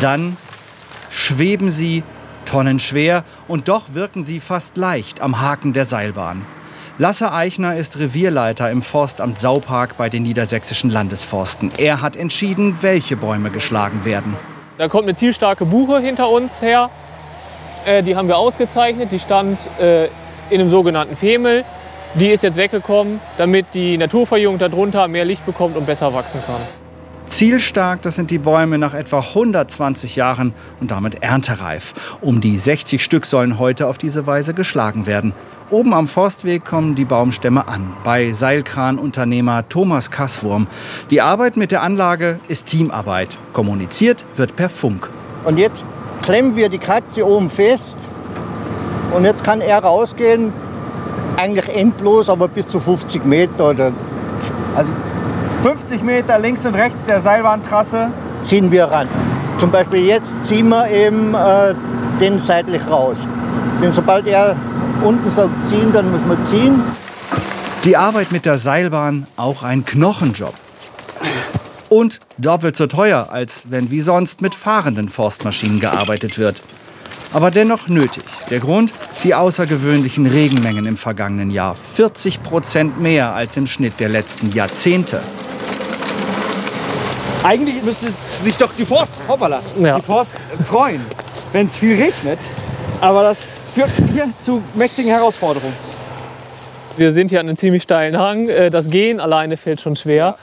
Dann 0.03 0.37
schweben 1.11 1.71
sie 1.71 2.05
tonnenschwer 2.45 3.25
und 3.49 3.69
doch 3.69 3.95
wirken 3.95 4.23
sie 4.23 4.41
fast 4.41 4.77
leicht 4.77 5.21
am 5.23 5.41
Haken 5.41 5.73
der 5.73 5.87
Seilbahn. 5.87 6.45
Lasse 7.01 7.33
Eichner 7.33 7.77
ist 7.77 8.01
Revierleiter 8.01 8.73
im 8.73 8.83
Forstamt 8.83 9.39
Saupark 9.39 9.97
bei 9.97 10.09
den 10.09 10.25
niedersächsischen 10.25 10.91
Landesforsten. 10.91 11.71
Er 11.79 12.01
hat 12.01 12.17
entschieden, 12.17 12.79
welche 12.81 13.15
Bäume 13.15 13.51
geschlagen 13.51 14.05
werden. 14.05 14.35
Da 14.79 14.89
kommt 14.89 15.05
eine 15.05 15.15
zielstarke 15.15 15.65
Buche 15.65 16.01
hinter 16.01 16.29
uns 16.29 16.61
her. 16.61 16.91
Äh, 17.87 18.03
die 18.03 18.17
haben 18.17 18.27
wir 18.27 18.37
ausgezeichnet. 18.37 19.13
Die 19.13 19.21
stand 19.21 19.61
äh, 19.81 20.07
in 20.51 20.61
einem 20.61 20.71
sogenannten 20.71 21.15
Femel. 21.15 21.65
Die 22.15 22.31
ist 22.31 22.43
jetzt 22.43 22.57
weggekommen, 22.57 23.21
damit 23.37 23.67
die 23.75 23.97
Naturverjüngung 23.97 24.59
darunter 24.59 25.07
mehr 25.07 25.25
Licht 25.25 25.47
bekommt 25.47 25.77
und 25.77 25.87
besser 25.87 26.13
wachsen 26.13 26.41
kann. 26.45 26.61
Zielstark, 27.27 28.03
das 28.03 28.17
sind 28.17 28.33
die 28.33 28.39
Bäume 28.39 28.79
nach 28.79 28.95
etwa 28.95 29.21
120 29.21 30.17
Jahren 30.17 30.53
und 30.81 30.91
damit 30.91 31.23
erntereif. 31.23 31.95
Um 32.23 32.41
die 32.41 32.59
60 32.59 33.05
Stück 33.05 33.27
sollen 33.27 33.61
heute 33.61 33.87
auf 33.87 33.99
diese 33.99 34.27
Weise 34.27 34.53
geschlagen 34.53 35.07
werden. 35.07 35.33
Oben 35.71 35.93
am 35.93 36.09
Forstweg 36.09 36.65
kommen 36.65 36.95
die 36.95 37.05
Baumstämme 37.05 37.69
an, 37.69 37.93
bei 38.03 38.33
Seilkranunternehmer 38.33 39.69
Thomas 39.69 40.11
Kasswurm. 40.11 40.67
Die 41.11 41.21
Arbeit 41.21 41.59
mit 41.59 41.73
der 41.73 41.83
Anlage 41.83 42.41
ist 42.49 42.69
Teamarbeit. 42.69 43.37
Kommuniziert 43.53 44.25
wird 44.37 44.57
per 44.57 44.71
Funk. 44.71 45.11
Und 45.45 45.59
jetzt 45.59 45.85
klemmen 46.23 46.57
wir 46.57 46.71
die 46.71 46.79
Katze 46.79 47.27
oben 47.27 47.51
fest. 47.51 47.99
Und 49.15 49.25
jetzt 49.25 49.45
kann 49.45 49.61
er 49.61 49.81
rausgehen, 49.81 50.55
eigentlich 51.37 51.69
endlos, 51.77 52.31
aber 52.31 52.49
bis 52.49 52.67
zu 52.67 52.81
50 52.81 53.27
Meter. 53.27 53.69
Oder 53.69 53.93
also 54.75 54.91
50 55.63 56.03
Meter 56.03 56.39
links 56.39 56.65
und 56.65 56.77
rechts 56.77 57.05
der 57.05 57.21
Seilbahntrasse 57.21 58.11
ziehen 58.41 58.73
wir 58.73 58.87
ran. 58.87 59.07
Zum 59.59 59.71
Beispiel 59.71 60.07
jetzt 60.07 60.35
ziehen 60.43 60.71
wir 60.71 60.89
eben 60.91 61.35
äh, 61.35 61.75
den 62.23 62.39
seitlich 62.39 62.89
raus. 62.89 63.27
Denn 63.83 63.93
sobald 63.93 64.27
er 64.27 64.57
unten 65.03 65.31
soll 65.31 65.51
ziehen, 65.65 65.93
dann 65.93 66.11
muss 66.11 66.25
man 66.27 66.43
ziehen. 66.45 66.83
Die 67.85 67.97
Arbeit 67.97 68.33
mit 68.33 68.45
der 68.45 68.59
Seilbahn 68.59 69.27
auch 69.37 69.63
ein 69.63 69.85
Knochenjob. 69.85 70.55
Und 71.89 72.21
doppelt 72.37 72.77
so 72.77 72.87
teuer, 72.87 73.29
als 73.31 73.63
wenn 73.71 73.91
wie 73.91 74.01
sonst 74.01 74.43
mit 74.43 74.55
fahrenden 74.55 75.09
Forstmaschinen 75.09 75.81
gearbeitet 75.81 76.39
wird. 76.39 76.61
Aber 77.33 77.51
dennoch 77.51 77.89
nötig. 77.89 78.25
Der 78.51 78.61
Grund? 78.61 78.93
Die 79.23 79.35
außergewöhnlichen 79.35 80.27
Regenmengen 80.27 80.87
im 80.87 80.97
vergangenen 80.97 81.51
Jahr. 81.51 81.77
40 81.95 82.43
Prozent 82.43 83.01
mehr 83.01 83.35
als 83.35 83.57
im 83.57 83.67
Schnitt 83.67 84.01
der 84.01 84.09
letzten 84.09 84.53
Jahrzehnte. 84.53 85.21
Eigentlich 87.43 87.83
müsste 87.83 88.13
sich 88.43 88.57
doch 88.57 88.71
die 88.77 88.85
Forst, 88.85 89.15
hoppala, 89.29 89.63
ja. 89.81 89.97
die 89.97 90.03
Forst 90.03 90.37
freuen, 90.65 91.01
wenn 91.53 91.69
es 91.69 91.77
viel 91.77 91.95
regnet. 91.95 92.39
Aber 93.01 93.23
das 93.23 93.58
führt 93.87 94.11
hier 94.13 94.33
zu 94.41 94.61
mächtigen 94.75 95.11
Herausforderungen. 95.11 95.73
Wir 96.97 97.13
sind 97.13 97.31
hier 97.31 97.39
an 97.39 97.47
einem 97.47 97.57
ziemlich 97.57 97.85
steilen 97.85 98.19
Hang. 98.19 98.49
Äh, 98.49 98.71
das 98.71 98.91
Gehen 98.91 99.21
alleine 99.21 99.57
fällt 99.57 99.81
schon 99.81 99.95
schwer. 99.95 100.37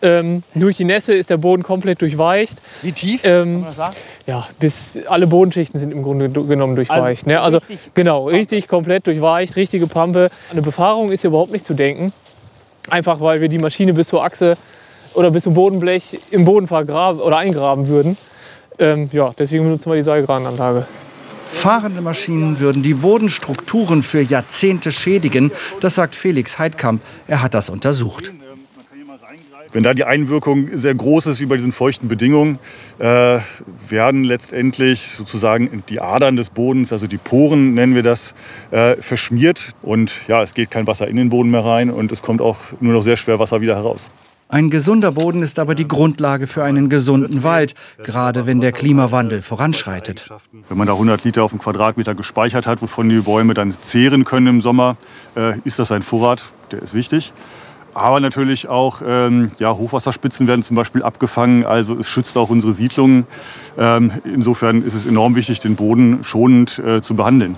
Ähm, 0.00 0.44
durch 0.54 0.76
die 0.76 0.84
Nässe 0.84 1.12
ist 1.14 1.28
der 1.30 1.38
Boden 1.38 1.64
komplett 1.64 2.00
durchweicht. 2.02 2.62
Wie 2.82 2.92
tief? 2.92 3.22
Ähm, 3.24 3.66
ja, 4.26 4.46
bis 4.60 4.96
alle 5.08 5.26
Bodenschichten 5.26 5.80
sind 5.80 5.90
im 5.90 6.04
Grunde 6.04 6.28
genommen 6.28 6.76
durchweicht. 6.76 7.26
Also, 7.26 7.28
ne? 7.28 7.40
also 7.40 7.58
genau, 7.94 8.26
Pampe. 8.26 8.36
richtig 8.36 8.68
komplett 8.68 9.08
durchweicht, 9.08 9.56
richtige 9.56 9.88
Pampe. 9.88 10.30
Eine 10.52 10.62
Befahrung 10.62 11.10
ist 11.10 11.22
hier 11.22 11.28
überhaupt 11.28 11.50
nicht 11.50 11.66
zu 11.66 11.74
denken. 11.74 12.12
Einfach 12.90 13.20
weil 13.20 13.40
wir 13.40 13.48
die 13.48 13.58
Maschine 13.58 13.92
bis 13.92 14.08
zur 14.08 14.22
Achse 14.22 14.56
oder 15.14 15.32
bis 15.32 15.42
zum 15.42 15.54
Bodenblech 15.54 16.20
im 16.30 16.44
Boden 16.44 16.68
vergraben 16.68 17.20
oder 17.20 17.38
eingraben 17.38 17.88
würden. 17.88 18.16
Ähm, 18.78 19.10
ja, 19.12 19.32
deswegen 19.36 19.64
benutzen 19.64 19.90
wir 19.90 19.96
die 19.96 20.04
Seilkrananlage. 20.04 20.86
Fahrende 21.50 22.00
Maschinen 22.00 22.60
würden 22.60 22.82
die 22.82 22.94
Bodenstrukturen 22.94 24.02
für 24.02 24.20
Jahrzehnte 24.20 24.92
schädigen. 24.92 25.50
Das 25.80 25.96
sagt 25.96 26.14
Felix 26.14 26.58
Heidkamp. 26.58 27.02
Er 27.26 27.42
hat 27.42 27.54
das 27.54 27.68
untersucht. 27.68 28.32
Wenn 29.72 29.82
da 29.82 29.92
die 29.92 30.04
Einwirkung 30.04 30.70
sehr 30.78 30.94
groß 30.94 31.26
ist 31.26 31.40
über 31.40 31.56
diesen 31.56 31.72
feuchten 31.72 32.08
Bedingungen, 32.08 32.58
äh, 32.98 33.40
werden 33.88 34.24
letztendlich 34.24 35.00
sozusagen 35.00 35.82
die 35.90 36.00
Adern 36.00 36.36
des 36.36 36.48
Bodens, 36.48 36.92
also 36.92 37.06
die 37.06 37.18
Poren 37.18 37.74
nennen 37.74 37.94
wir 37.94 38.02
das, 38.02 38.34
äh, 38.70 38.96
verschmiert. 38.96 39.72
Und 39.82 40.26
ja, 40.26 40.42
es 40.42 40.54
geht 40.54 40.70
kein 40.70 40.86
Wasser 40.86 41.06
in 41.06 41.16
den 41.16 41.28
Boden 41.28 41.50
mehr 41.50 41.64
rein 41.64 41.90
und 41.90 42.12
es 42.12 42.22
kommt 42.22 42.40
auch 42.40 42.58
nur 42.80 42.94
noch 42.94 43.02
sehr 43.02 43.16
schwer 43.16 43.38
Wasser 43.38 43.60
wieder 43.60 43.76
heraus. 43.76 44.10
Ein 44.50 44.70
gesunder 44.70 45.12
Boden 45.12 45.42
ist 45.42 45.58
aber 45.58 45.74
die 45.74 45.86
Grundlage 45.86 46.46
für 46.46 46.64
einen 46.64 46.88
gesunden 46.88 47.42
Wald, 47.42 47.74
gerade 48.02 48.46
wenn 48.46 48.60
der 48.60 48.72
Klimawandel 48.72 49.42
voranschreitet. 49.42 50.30
Wenn 50.68 50.78
man 50.78 50.86
da 50.86 50.94
100 50.94 51.22
Liter 51.22 51.42
auf 51.44 51.52
einen 51.52 51.60
Quadratmeter 51.60 52.14
gespeichert 52.14 52.66
hat, 52.66 52.80
wovon 52.80 53.10
die 53.10 53.18
Bäume 53.18 53.52
dann 53.52 53.72
zehren 53.72 54.24
können 54.24 54.46
im 54.46 54.60
Sommer, 54.62 54.96
äh, 55.36 55.58
ist 55.64 55.78
das 55.78 55.92
ein 55.92 56.00
Vorrat, 56.00 56.44
der 56.70 56.80
ist 56.80 56.94
wichtig. 56.94 57.34
Aber 57.92 58.20
natürlich 58.20 58.68
auch 58.68 59.02
ähm, 59.04 59.50
ja, 59.58 59.72
Hochwasserspitzen 59.74 60.46
werden 60.46 60.62
zum 60.62 60.76
Beispiel 60.76 61.02
abgefangen. 61.02 61.66
Also 61.66 61.98
es 61.98 62.08
schützt 62.08 62.38
auch 62.38 62.48
unsere 62.48 62.72
Siedlungen. 62.72 63.26
Ähm, 63.76 64.12
insofern 64.24 64.82
ist 64.82 64.94
es 64.94 65.04
enorm 65.04 65.34
wichtig, 65.34 65.60
den 65.60 65.76
Boden 65.76 66.20
schonend 66.22 66.78
äh, 66.78 67.02
zu 67.02 67.14
behandeln. 67.14 67.56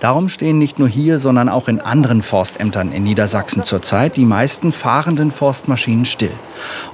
Darum 0.00 0.28
stehen 0.28 0.58
nicht 0.58 0.78
nur 0.78 0.88
hier, 0.88 1.18
sondern 1.18 1.48
auch 1.48 1.66
in 1.66 1.80
anderen 1.80 2.22
Forstämtern 2.22 2.92
in 2.92 3.02
Niedersachsen 3.02 3.64
zurzeit 3.64 4.16
die 4.16 4.24
meisten 4.24 4.70
fahrenden 4.70 5.32
Forstmaschinen 5.32 6.04
still. 6.04 6.32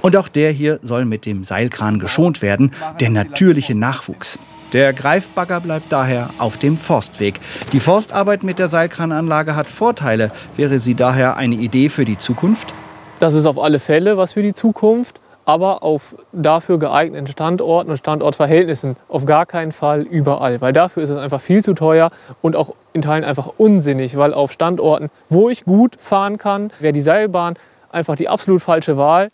Und 0.01 0.17
auch 0.17 0.27
der 0.27 0.51
hier 0.51 0.79
soll 0.81 1.05
mit 1.05 1.27
dem 1.27 1.43
Seilkran 1.43 1.99
geschont 1.99 2.41
werden, 2.41 2.71
der 2.99 3.11
natürliche 3.11 3.75
Nachwuchs. 3.75 4.39
Der 4.73 4.91
Greifbagger 4.91 5.61
bleibt 5.61 5.91
daher 5.91 6.31
auf 6.39 6.57
dem 6.57 6.77
Forstweg. 6.77 7.39
Die 7.71 7.79
Forstarbeit 7.79 8.43
mit 8.43 8.57
der 8.57 8.67
Seilkrananlage 8.67 9.55
hat 9.55 9.67
Vorteile. 9.69 10.31
Wäre 10.57 10.79
sie 10.79 10.95
daher 10.95 11.37
eine 11.37 11.55
Idee 11.55 11.89
für 11.89 12.05
die 12.05 12.17
Zukunft? 12.17 12.73
Das 13.19 13.35
ist 13.35 13.45
auf 13.45 13.59
alle 13.59 13.79
Fälle 13.79 14.17
was 14.17 14.33
für 14.33 14.41
die 14.41 14.53
Zukunft 14.53 15.19
aber 15.45 15.83
auf 15.83 16.15
dafür 16.33 16.79
geeigneten 16.79 17.27
Standorten 17.27 17.91
und 17.91 17.97
Standortverhältnissen 17.97 18.95
auf 19.07 19.25
gar 19.25 19.45
keinen 19.45 19.71
Fall 19.71 20.01
überall, 20.01 20.61
weil 20.61 20.73
dafür 20.73 21.03
ist 21.03 21.11
es 21.11 21.17
einfach 21.17 21.41
viel 21.41 21.63
zu 21.63 21.73
teuer 21.73 22.09
und 22.41 22.55
auch 22.55 22.75
in 22.93 23.01
Teilen 23.01 23.23
einfach 23.23 23.47
unsinnig, 23.57 24.17
weil 24.17 24.33
auf 24.33 24.51
Standorten, 24.51 25.09
wo 25.29 25.49
ich 25.49 25.65
gut 25.65 25.95
fahren 25.99 26.37
kann, 26.37 26.71
wäre 26.79 26.93
die 26.93 27.01
Seilbahn 27.01 27.55
einfach 27.91 28.15
die 28.15 28.27
absolut 28.27 28.61
falsche 28.61 28.97
Wahl. 28.97 29.29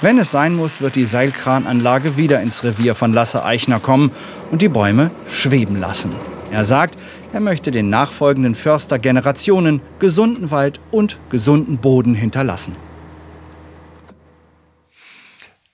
Wenn 0.00 0.18
es 0.18 0.30
sein 0.30 0.54
muss, 0.54 0.80
wird 0.80 0.94
die 0.94 1.06
Seilkrananlage 1.06 2.16
wieder 2.16 2.40
ins 2.40 2.62
Revier 2.62 2.94
von 2.94 3.12
Lasse 3.12 3.44
Eichner 3.44 3.80
kommen 3.80 4.12
und 4.52 4.62
die 4.62 4.68
Bäume 4.68 5.10
schweben 5.26 5.80
lassen. 5.80 6.12
Er 6.52 6.64
sagt, 6.64 6.96
er 7.32 7.40
möchte 7.40 7.70
den 7.72 7.90
nachfolgenden 7.90 8.54
Förstergenerationen 8.54 9.82
gesunden 9.98 10.50
Wald 10.50 10.80
und 10.92 11.18
gesunden 11.30 11.78
Boden 11.78 12.14
hinterlassen. 12.14 12.76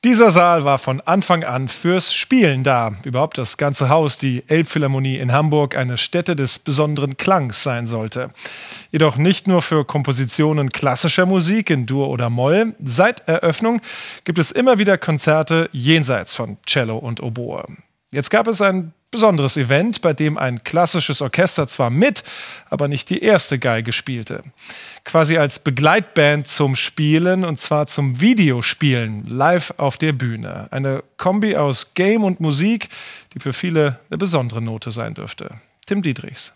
Dieser 0.04 0.30
Saal 0.30 0.66
war 0.66 0.76
von 0.76 1.00
Anfang 1.00 1.44
an 1.44 1.66
fürs 1.66 2.12
Spielen 2.12 2.62
da. 2.62 2.92
Überhaupt 3.04 3.38
das 3.38 3.56
ganze 3.56 3.88
Haus, 3.88 4.18
die 4.18 4.44
Elbphilharmonie 4.48 5.16
in 5.16 5.32
Hamburg, 5.32 5.74
eine 5.74 5.96
Stätte 5.96 6.36
des 6.36 6.58
besonderen 6.58 7.16
Klangs 7.16 7.62
sein 7.62 7.86
sollte. 7.86 8.28
Jedoch 8.92 9.16
nicht 9.16 9.48
nur 9.48 9.62
für 9.62 9.86
Kompositionen 9.86 10.68
klassischer 10.68 11.24
Musik 11.24 11.70
in 11.70 11.86
Dur 11.86 12.10
oder 12.10 12.28
Moll. 12.28 12.74
Seit 12.84 13.26
Eröffnung 13.26 13.80
gibt 14.24 14.38
es 14.38 14.50
immer 14.50 14.76
wieder 14.76 14.98
Konzerte 14.98 15.70
jenseits 15.72 16.34
von 16.34 16.58
Cello 16.66 16.98
und 16.98 17.22
Oboe. 17.22 17.64
Jetzt 18.14 18.30
gab 18.30 18.46
es 18.46 18.62
ein 18.62 18.92
besonderes 19.10 19.56
Event, 19.56 20.00
bei 20.00 20.12
dem 20.12 20.38
ein 20.38 20.62
klassisches 20.62 21.20
Orchester 21.20 21.66
zwar 21.66 21.90
mit, 21.90 22.22
aber 22.70 22.86
nicht 22.86 23.10
die 23.10 23.20
erste 23.20 23.58
Geige 23.58 23.90
spielte. 23.90 24.44
Quasi 25.04 25.36
als 25.36 25.58
Begleitband 25.58 26.46
zum 26.46 26.76
Spielen 26.76 27.44
und 27.44 27.58
zwar 27.58 27.88
zum 27.88 28.20
Videospielen 28.20 29.26
live 29.26 29.74
auf 29.78 29.96
der 29.96 30.12
Bühne. 30.12 30.68
Eine 30.70 31.02
Kombi 31.16 31.56
aus 31.56 31.94
Game 31.94 32.22
und 32.22 32.38
Musik, 32.38 32.88
die 33.34 33.40
für 33.40 33.52
viele 33.52 33.98
eine 34.10 34.18
besondere 34.18 34.62
Note 34.62 34.92
sein 34.92 35.14
dürfte. 35.14 35.50
Tim 35.84 36.00
Diedrichs. 36.00 36.52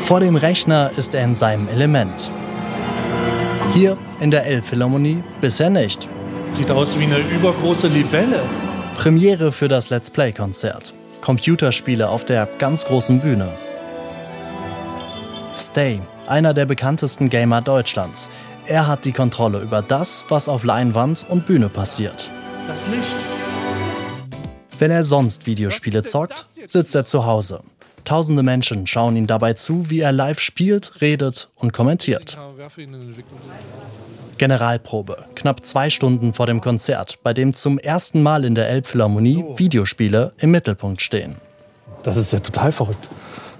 Vor 0.00 0.20
dem 0.20 0.36
Rechner 0.36 0.90
ist 0.96 1.12
er 1.12 1.22
in 1.22 1.34
seinem 1.34 1.68
Element. 1.68 2.32
Hier 3.72 3.96
in 4.20 4.30
der 4.30 4.44
Elbphilharmonie 4.44 5.22
bisher 5.40 5.70
nicht. 5.70 6.06
Sieht 6.50 6.70
aus 6.70 6.98
wie 6.98 7.04
eine 7.04 7.18
übergroße 7.18 7.88
Libelle. 7.88 8.40
Premiere 8.96 9.50
für 9.50 9.68
das 9.68 9.88
Let's 9.88 10.10
Play-Konzert. 10.10 10.92
Computerspiele 11.22 12.06
auf 12.06 12.26
der 12.26 12.46
ganz 12.58 12.84
großen 12.84 13.20
Bühne. 13.20 13.48
Stay 15.56 16.02
einer 16.26 16.52
der 16.52 16.66
bekanntesten 16.66 17.30
Gamer 17.30 17.62
Deutschlands. 17.62 18.28
Er 18.66 18.86
hat 18.86 19.06
die 19.06 19.12
Kontrolle 19.12 19.60
über 19.60 19.80
das, 19.80 20.24
was 20.28 20.48
auf 20.48 20.64
Leinwand 20.64 21.24
und 21.28 21.46
Bühne 21.46 21.70
passiert. 21.70 22.30
Das 22.68 22.78
Licht. 22.94 23.24
Wenn 24.78 24.90
er 24.90 25.04
sonst 25.04 25.46
Videospiele 25.46 26.02
zockt, 26.02 26.44
sitzt 26.66 26.94
er 26.94 27.06
zu 27.06 27.24
Hause. 27.24 27.62
Tausende 28.12 28.42
Menschen 28.42 28.86
schauen 28.86 29.16
ihm 29.16 29.26
dabei 29.26 29.54
zu, 29.54 29.88
wie 29.88 30.00
er 30.00 30.12
live 30.12 30.38
spielt, 30.38 31.00
redet 31.00 31.48
und 31.56 31.72
kommentiert. 31.72 32.36
Generalprobe, 34.36 35.16
knapp 35.34 35.64
zwei 35.64 35.88
Stunden 35.88 36.34
vor 36.34 36.46
dem 36.46 36.60
Konzert, 36.60 37.20
bei 37.22 37.32
dem 37.32 37.54
zum 37.54 37.78
ersten 37.78 38.22
Mal 38.22 38.44
in 38.44 38.54
der 38.54 38.68
Elbphilharmonie 38.68 39.42
Videospiele 39.56 40.34
im 40.36 40.50
Mittelpunkt 40.50 41.00
stehen. 41.00 41.36
Das 42.02 42.18
ist 42.18 42.34
ja 42.34 42.40
total 42.40 42.70
verrückt. 42.70 43.08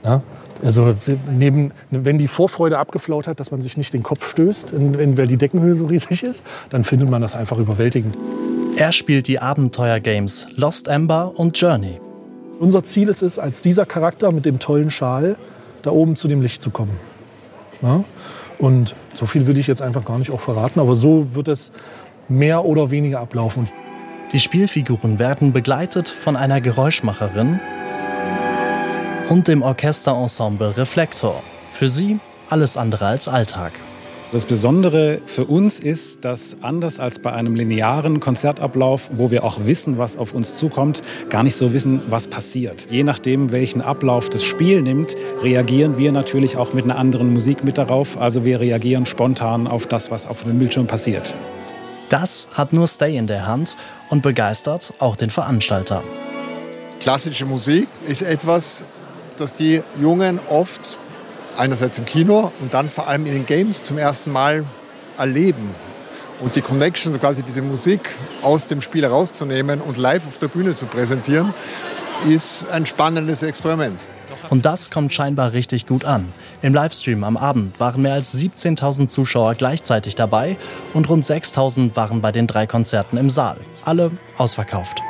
Ja? 0.05 0.23
Also 0.63 0.97
neben, 1.31 1.73
wenn 1.91 2.19
die 2.19 2.29
Vorfreude 2.29 2.77
abgeflaut 2.77 3.29
hat, 3.29 3.41
dass 3.41 3.53
man 3.53 3.63
sich 3.63 3.79
nicht 3.79 3.95
den 3.95 4.03
Kopf 4.03 4.29
stößt, 4.29 4.75
wenn, 4.75 5.17
weil 5.17 5.29
die 5.29 5.39
Deckenhöhe 5.39 5.77
so 5.77 5.87
riesig 5.87 6.23
ist, 6.25 6.45
dann 6.69 6.85
findet 6.85 7.09
man 7.09 7.23
das 7.23 7.35
einfach 7.37 7.57
überwältigend. 7.57 8.19
Er 8.77 8.93
spielt 8.93 9.29
die 9.29 9.39
Abenteuer-Games 9.39 10.49
Lost 10.57 10.89
Ember 10.89 11.33
und 11.39 11.59
Journey. 11.59 12.01
Unser 12.63 12.85
Ziel 12.85 13.09
ist 13.09 13.23
es, 13.23 13.41
als 13.41 13.61
dieser 13.61 13.87
Charakter 13.87 14.31
mit 14.31 14.45
dem 14.45 14.61
tollen 14.61 14.93
Schal 14.93 15.35
da 15.83 15.91
oben 15.91 16.15
zu 16.15 16.29
dem 16.29 16.43
Licht 16.43 16.63
zu 16.63 16.71
kommen. 16.71 16.97
Ja? 17.83 18.05
Und 18.57 18.95
so 19.15 19.27
viel 19.27 19.49
würde 19.49 19.59
ich 19.59 19.67
jetzt 19.67 19.83
einfach 19.83 20.05
gar 20.05 20.17
nicht 20.17 20.31
auch 20.31 20.41
verraten, 20.41 20.79
aber 20.79 20.95
so 20.95 21.35
wird 21.35 21.49
es 21.49 21.73
mehr 22.29 22.65
oder 22.65 22.93
weniger 22.93 23.19
ablaufen. 23.19 23.69
Die 24.33 24.39
Spielfiguren 24.39 25.19
werden 25.19 25.53
begleitet 25.53 26.09
von 26.09 26.37
einer 26.37 26.61
Geräuschmacherin 26.61 27.59
und 29.29 29.49
dem 29.49 29.63
Orchesterensemble 29.63 30.77
Reflektor. 30.77 31.43
Für 31.69 31.89
sie 31.89 32.21
alles 32.49 32.77
andere 32.77 33.07
als 33.07 33.27
Alltag. 33.27 33.73
Das 34.33 34.47
Besondere 34.47 35.21
für 35.27 35.45
uns 35.45 35.79
ist, 35.79 36.25
dass 36.25 36.57
anders 36.63 36.99
als 36.99 37.19
bei 37.19 37.35
einem 37.35 37.55
linearen 37.55 38.19
Konzertablauf, 38.19 39.11
wo 39.13 39.31
wir 39.31 39.45
auch 39.45 39.67
wissen, 39.67 39.99
was 39.99 40.17
auf 40.17 40.33
uns 40.33 40.55
zukommt, 40.55 41.03
gar 41.29 41.43
nicht 41.43 41.55
so 41.55 41.75
wissen, 41.75 42.01
was 42.09 42.29
passiert. 42.29 42.87
Je 42.91 43.05
nachdem, 43.05 43.53
welchen 43.53 43.83
Ablauf 43.83 44.31
das 44.31 44.43
Spiel 44.43 44.81
nimmt, 44.81 45.17
reagieren 45.43 45.99
wir 45.99 46.13
natürlich 46.13 46.57
auch 46.57 46.73
mit 46.73 46.85
einer 46.85 46.97
anderen 46.97 47.31
Musik 47.31 47.63
mit 47.63 47.77
darauf. 47.77 48.19
Also 48.19 48.47
wir 48.47 48.59
reagieren 48.59 49.05
spontan 49.05 49.67
auf 49.67 49.87
das, 49.87 50.11
was 50.11 50.27
auf 50.27 50.45
dem 50.45 50.59
Bildschirm 50.59 50.87
passiert. 50.87 51.37
Das 52.09 52.49
hat 52.55 52.73
nur 52.73 52.89
Stay 52.89 53.19
in 53.19 53.27
der 53.27 53.47
Hand 53.47 53.77
und 54.09 54.23
begeistert 54.23 54.95
auch 54.99 55.17
den 55.17 55.29
Veranstalter. 55.29 56.03
Klassische 57.01 57.45
Musik 57.45 57.87
ist 58.09 58.23
etwas, 58.23 58.87
das 59.37 59.53
die 59.53 59.83
Jungen 60.01 60.41
oft 60.49 60.97
einerseits 61.57 61.99
im 61.99 62.05
Kino 62.05 62.53
und 62.61 62.75
dann 62.75 62.89
vor 62.89 63.09
allem 63.09 63.27
in 63.27 63.33
den 63.33 63.47
Games 63.47 63.83
zum 63.83 63.99
ersten 63.99 64.33
Mal 64.33 64.65
erleben. 65.19 65.75
Und 66.41 66.57
die 66.57 66.61
Connection, 66.61 67.13
so 67.13 67.19
quasi 67.19 67.43
diese 67.43 67.63
Musik 67.63 68.01
aus 68.43 68.67
dem 68.67 68.81
Spiel 68.81 69.03
herauszunehmen 69.03 69.81
und 69.81 69.97
live 69.97 70.27
auf 70.27 70.39
der 70.39 70.49
Bühne 70.49 70.75
zu 70.75 70.87
präsentieren, 70.87 71.55
ist 72.29 72.71
ein 72.71 72.85
spannendes 72.87 73.43
Experiment. 73.43 74.01
Und 74.51 74.65
das 74.65 74.91
kommt 74.91 75.15
scheinbar 75.15 75.53
richtig 75.53 75.87
gut 75.87 76.05
an. 76.05 76.33
Im 76.63 76.75
Livestream 76.75 77.25
am 77.25 77.37
Abend 77.37 77.79
waren 77.81 78.03
mehr 78.03 78.15
als 78.15 78.35
17.000 78.35 79.09
Zuschauer 79.09 79.55
gleichzeitig 79.55 80.15
dabei 80.15 80.57
und 80.95 81.09
rund 81.09 81.25
6.000 81.25 81.95
waren 81.97 82.21
bei 82.21 82.33
den 82.33 82.47
drei 82.47 82.67
Konzerten 82.67 83.17
im 83.17 83.31
Saal. 83.31 83.59
Alle 83.85 84.11
ausverkauft. 84.37 85.03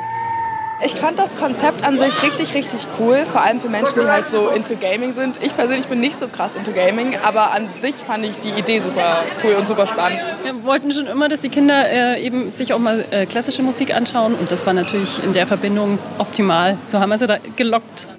Ich 0.85 0.95
fand 0.95 1.17
das 1.17 1.37
Konzept 1.37 1.85
an 1.85 1.97
sich 1.97 2.21
richtig, 2.23 2.53
richtig 2.53 2.87
cool, 2.99 3.15
vor 3.17 3.41
allem 3.41 3.59
für 3.59 3.69
Menschen, 3.69 4.01
die 4.01 4.07
halt 4.07 4.27
so 4.27 4.49
into 4.49 4.75
Gaming 4.75 5.13
sind. 5.13 5.39
Ich 5.41 5.55
persönlich 5.55 5.87
bin 5.87 6.01
nicht 6.01 6.15
so 6.15 6.27
krass 6.27 6.55
into 6.57 6.71
Gaming, 6.71 7.13
aber 7.25 7.53
an 7.53 7.69
sich 7.71 7.95
fand 7.95 8.25
ich 8.25 8.37
die 8.39 8.49
Idee 8.49 8.79
super 8.79 9.23
cool 9.43 9.53
und 9.53 9.65
super 9.65 9.87
spannend. 9.87 10.19
Wir 10.43 10.63
wollten 10.65 10.91
schon 10.91 11.07
immer, 11.07 11.29
dass 11.29 11.39
die 11.39 11.49
Kinder 11.49 11.89
äh, 11.89 12.21
eben 12.21 12.51
sich 12.51 12.73
auch 12.73 12.79
mal 12.79 13.05
äh, 13.11 13.25
klassische 13.25 13.63
Musik 13.63 13.95
anschauen 13.95 14.35
und 14.35 14.51
das 14.51 14.65
war 14.65 14.73
natürlich 14.73 15.23
in 15.23 15.31
der 15.31 15.47
Verbindung 15.47 15.99
optimal. 16.17 16.77
So 16.83 16.99
haben 16.99 17.09
wir 17.09 17.17
sie 17.17 17.27
da 17.27 17.37
gelockt. 17.55 18.09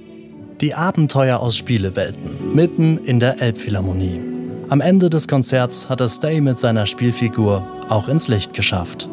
Die 0.63 0.75
Abenteuer 0.75 1.41
aus 1.41 1.57
Spielewelten, 1.57 2.55
mitten 2.55 2.97
in 2.99 3.21
der 3.21 3.43
Elbphilharmonie. 3.43 4.23
Am 4.71 4.81
Ende 4.81 5.11
des 5.11 5.29
Konzerts 5.29 5.91
hat 5.91 6.01
es 6.01 6.15
Stay 6.15 6.41
mit 6.41 6.59
seiner 6.59 6.87
Spielfigur 6.87 7.67
auch 7.91 8.09
ins 8.09 8.29
Licht 8.29 8.55
geschafft. 8.55 9.09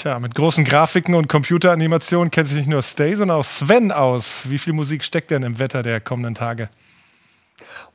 Tja, 0.00 0.20
mit 0.20 0.36
großen 0.36 0.62
Grafiken 0.64 1.16
und 1.16 1.28
Computeranimationen 1.28 2.30
kennt 2.30 2.46
sich 2.46 2.58
nicht 2.58 2.68
nur 2.68 2.82
Stay, 2.82 3.16
sondern 3.16 3.38
auch 3.38 3.44
Sven 3.44 3.90
aus. 3.90 4.44
Wie 4.48 4.58
viel 4.58 4.72
Musik 4.72 5.02
steckt 5.02 5.32
denn 5.32 5.42
im 5.42 5.58
Wetter 5.58 5.82
der 5.82 6.00
kommenden 6.00 6.36
Tage? 6.36 6.68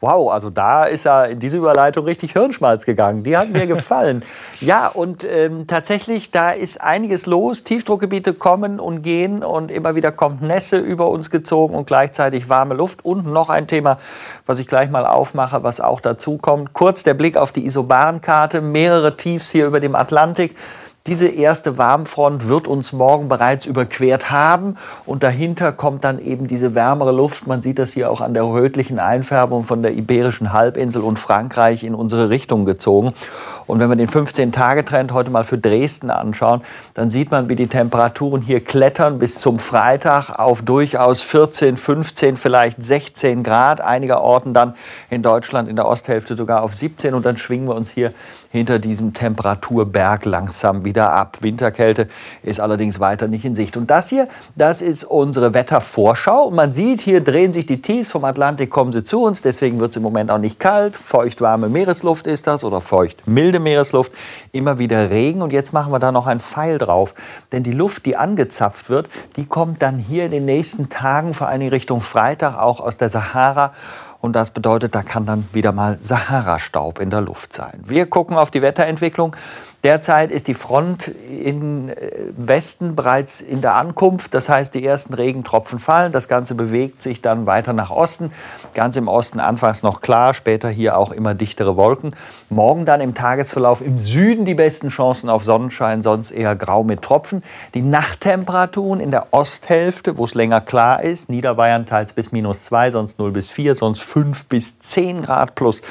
Wow, 0.01 0.33
also 0.33 0.49
da 0.49 0.83
ist 0.83 1.05
ja 1.05 1.23
in 1.23 1.39
diese 1.39 1.55
Überleitung 1.55 2.03
richtig 2.03 2.33
Hirnschmalz 2.33 2.83
gegangen. 2.83 3.23
Die 3.23 3.37
hat 3.37 3.51
mir 3.51 3.67
gefallen. 3.67 4.25
ja, 4.59 4.89
und 4.89 5.23
ähm, 5.23 5.65
tatsächlich, 5.65 6.29
da 6.29 6.51
ist 6.51 6.81
einiges 6.81 7.25
los. 7.25 7.63
Tiefdruckgebiete 7.63 8.33
kommen 8.33 8.81
und 8.81 9.01
gehen 9.01 9.41
und 9.41 9.71
immer 9.71 9.95
wieder 9.95 10.11
kommt 10.11 10.41
Nässe 10.41 10.79
über 10.79 11.09
uns 11.09 11.29
gezogen 11.29 11.73
und 11.73 11.87
gleichzeitig 11.87 12.49
warme 12.49 12.73
Luft. 12.73 13.05
Und 13.05 13.27
noch 13.27 13.49
ein 13.49 13.65
Thema, 13.65 13.97
was 14.45 14.59
ich 14.59 14.67
gleich 14.67 14.89
mal 14.89 15.05
aufmache, 15.05 15.63
was 15.63 15.79
auch 15.79 16.01
dazu 16.01 16.37
kommt. 16.37 16.73
Kurz 16.73 17.03
der 17.03 17.13
Blick 17.13 17.37
auf 17.37 17.53
die 17.53 17.65
Isobarenkarte. 17.65 18.59
Mehrere 18.59 19.15
Tiefs 19.15 19.51
hier 19.51 19.67
über 19.67 19.79
dem 19.79 19.95
Atlantik. 19.95 20.53
Diese 21.05 21.27
erste 21.27 21.77
Warmfront 21.77 22.47
wird 22.47 22.65
uns 22.65 22.93
morgen 22.93 23.27
bereits 23.27 23.65
überquert 23.65 24.31
haben 24.31 24.77
und 25.05 25.21
dahinter 25.21 25.73
kommt 25.73 26.05
dann 26.05 26.17
eben 26.17 26.47
diese 26.47 26.75
wärmere 26.75 27.11
Luft. 27.11 27.45
Man 27.45 27.61
sieht 27.61 27.77
das 27.77 27.91
hier 27.91 28.09
auch 28.09 28.21
an 28.21 28.33
der 28.33 28.45
rötlichen 28.45 28.99
Einfärbung 28.99 29.65
von 29.65 29.81
der 29.81 29.95
Iberischen 29.95 30.53
Halbinsel 30.53 31.01
und 31.01 31.19
Frankreich 31.19 31.83
in 31.83 31.93
unsere 31.93 32.29
Richtung 32.29 32.63
gezogen. 32.63 33.11
Und 33.67 33.81
wenn 33.81 33.89
wir 33.89 33.97
den 33.97 34.07
15-Tage-Trend 34.07 35.11
heute 35.11 35.29
mal 35.29 35.43
für 35.43 35.57
Dresden 35.57 36.09
anschauen, 36.09 36.61
dann 36.93 37.09
sieht 37.09 37.31
man, 37.31 37.49
wie 37.49 37.57
die 37.57 37.67
Temperaturen 37.67 38.41
hier 38.41 38.63
klettern 38.63 39.19
bis 39.19 39.41
zum 39.41 39.59
Freitag 39.59 40.29
auf 40.29 40.61
durchaus 40.61 41.21
14, 41.21 41.75
15, 41.75 42.37
vielleicht 42.37 42.81
16 42.81 43.43
Grad. 43.43 43.81
Einiger 43.81 44.21
Orten 44.21 44.53
dann 44.53 44.75
in 45.09 45.21
Deutschland 45.21 45.67
in 45.67 45.75
der 45.75 45.85
Osthälfte 45.85 46.37
sogar 46.37 46.63
auf 46.63 46.77
17 46.77 47.13
und 47.13 47.25
dann 47.25 47.35
schwingen 47.35 47.67
wir 47.67 47.75
uns 47.75 47.89
hier 47.89 48.13
hinter 48.53 48.77
diesem 48.77 49.15
Temperaturberg 49.15 50.25
langsam 50.25 50.85
wieder 50.85 51.11
ab. 51.11 51.39
Winterkälte 51.41 52.07
ist 52.43 52.59
allerdings 52.59 52.99
weiter 52.99 53.27
nicht 53.27 53.43
in 53.45 53.55
Sicht. 53.55 53.75
Und 53.77 53.89
das 53.89 54.09
hier, 54.09 54.27
das 54.55 54.79
ist 54.79 55.05
unsere 55.05 55.55
Wettervorschau. 55.55 56.43
Und 56.43 56.55
man 56.55 56.71
sieht, 56.71 57.01
hier 57.01 57.21
drehen 57.21 57.51
sich 57.51 57.65
die 57.65 57.81
Tiefs 57.81 58.11
vom 58.11 58.23
Atlantik, 58.23 58.69
kommen 58.69 58.91
sie 58.91 59.03
zu 59.03 59.23
uns. 59.23 59.41
Deswegen 59.41 59.79
wird 59.79 59.89
es 59.89 59.97
im 59.97 60.03
Moment 60.03 60.29
auch 60.29 60.37
nicht 60.37 60.59
kalt. 60.59 60.95
Feuchtwarme 60.95 61.67
Meeresluft 61.67 62.27
ist 62.27 62.45
das 62.45 62.63
oder 62.63 62.79
feucht 62.79 63.27
milde 63.27 63.59
Meeresluft. 63.59 64.11
Immer 64.51 64.77
wieder 64.77 65.09
Regen. 65.09 65.41
Und 65.41 65.51
jetzt 65.51 65.73
machen 65.73 65.91
wir 65.91 65.97
da 65.97 66.11
noch 66.11 66.27
einen 66.27 66.39
Pfeil 66.39 66.77
drauf. 66.77 67.15
Denn 67.51 67.63
die 67.63 67.71
Luft, 67.71 68.05
die 68.05 68.15
angezapft 68.17 68.87
wird, 68.87 69.09
die 69.35 69.47
kommt 69.47 69.81
dann 69.81 69.97
hier 69.97 70.25
in 70.25 70.31
den 70.31 70.45
nächsten 70.45 70.89
Tagen, 70.89 71.33
vor 71.33 71.47
allem 71.47 71.69
Richtung 71.69 72.01
Freitag, 72.01 72.59
auch 72.59 72.79
aus 72.81 72.97
der 72.97 73.09
Sahara. 73.09 73.73
Und 74.23 74.37
das 74.37 74.51
bedeutet, 74.51 74.95
da 74.95 75.03
kann 75.03 75.25
dann 75.25 75.49
wieder 75.51 75.73
mal 75.73 75.97
Sahara-Staub 75.99 76.99
in 76.99 77.09
der 77.09 77.19
Luft 77.19 77.51
sein. 77.51 77.81
Wir 77.83 78.05
gucken 78.05 78.37
auf 78.37 78.51
die 78.51 78.61
Wetterentwicklung. 78.61 79.35
Derzeit 79.83 80.31
ist 80.31 80.47
die 80.47 80.53
Front 80.53 81.11
im 81.29 81.89
äh, 81.89 81.95
Westen 82.37 82.95
bereits 82.95 83.41
in 83.41 83.59
der 83.59 83.75
Ankunft. 83.75 84.33
Das 84.33 84.47
heißt, 84.47 84.73
die 84.75 84.85
ersten 84.85 85.13
Regentropfen 85.13 85.77
fallen. 85.77 86.13
Das 86.13 86.29
Ganze 86.29 86.55
bewegt 86.55 87.01
sich 87.01 87.21
dann 87.21 87.45
weiter 87.47 87.73
nach 87.73 87.89
Osten. 87.89 88.31
Ganz 88.75 88.95
im 88.95 89.09
Osten 89.09 89.41
anfangs 89.41 89.83
noch 89.83 89.99
klar, 89.99 90.33
später 90.33 90.69
hier 90.69 90.97
auch 90.97 91.11
immer 91.11 91.33
dichtere 91.33 91.75
Wolken. 91.75 92.15
Morgen 92.49 92.85
dann 92.85 93.01
im 93.01 93.13
Tagesverlauf 93.13 93.81
im 93.81 93.99
Süden 93.99 94.45
die 94.45 94.53
besten 94.53 94.87
Chancen 94.87 95.29
auf 95.29 95.43
Sonnenschein, 95.43 96.01
sonst 96.01 96.31
eher 96.31 96.55
grau 96.55 96.85
mit 96.85 97.01
Tropfen. 97.01 97.43
Die 97.73 97.81
Nachttemperaturen 97.81 99.01
in 99.01 99.11
der 99.11 99.27
Osthälfte, 99.31 100.17
wo 100.17 100.23
es 100.23 100.33
länger 100.33 100.61
klar 100.61 101.03
ist, 101.03 101.29
Niederbayern 101.29 101.85
teils 101.85 102.13
bis 102.13 102.31
minus 102.31 102.63
2, 102.63 102.91
sonst 102.91 103.19
0 103.19 103.31
bis 103.31 103.49
4, 103.49 103.75
sonst 103.75 104.01
5 104.01 104.45
bis 104.45 104.79
10 104.79 105.23
Grad 105.23 105.55
plus. 105.55 105.81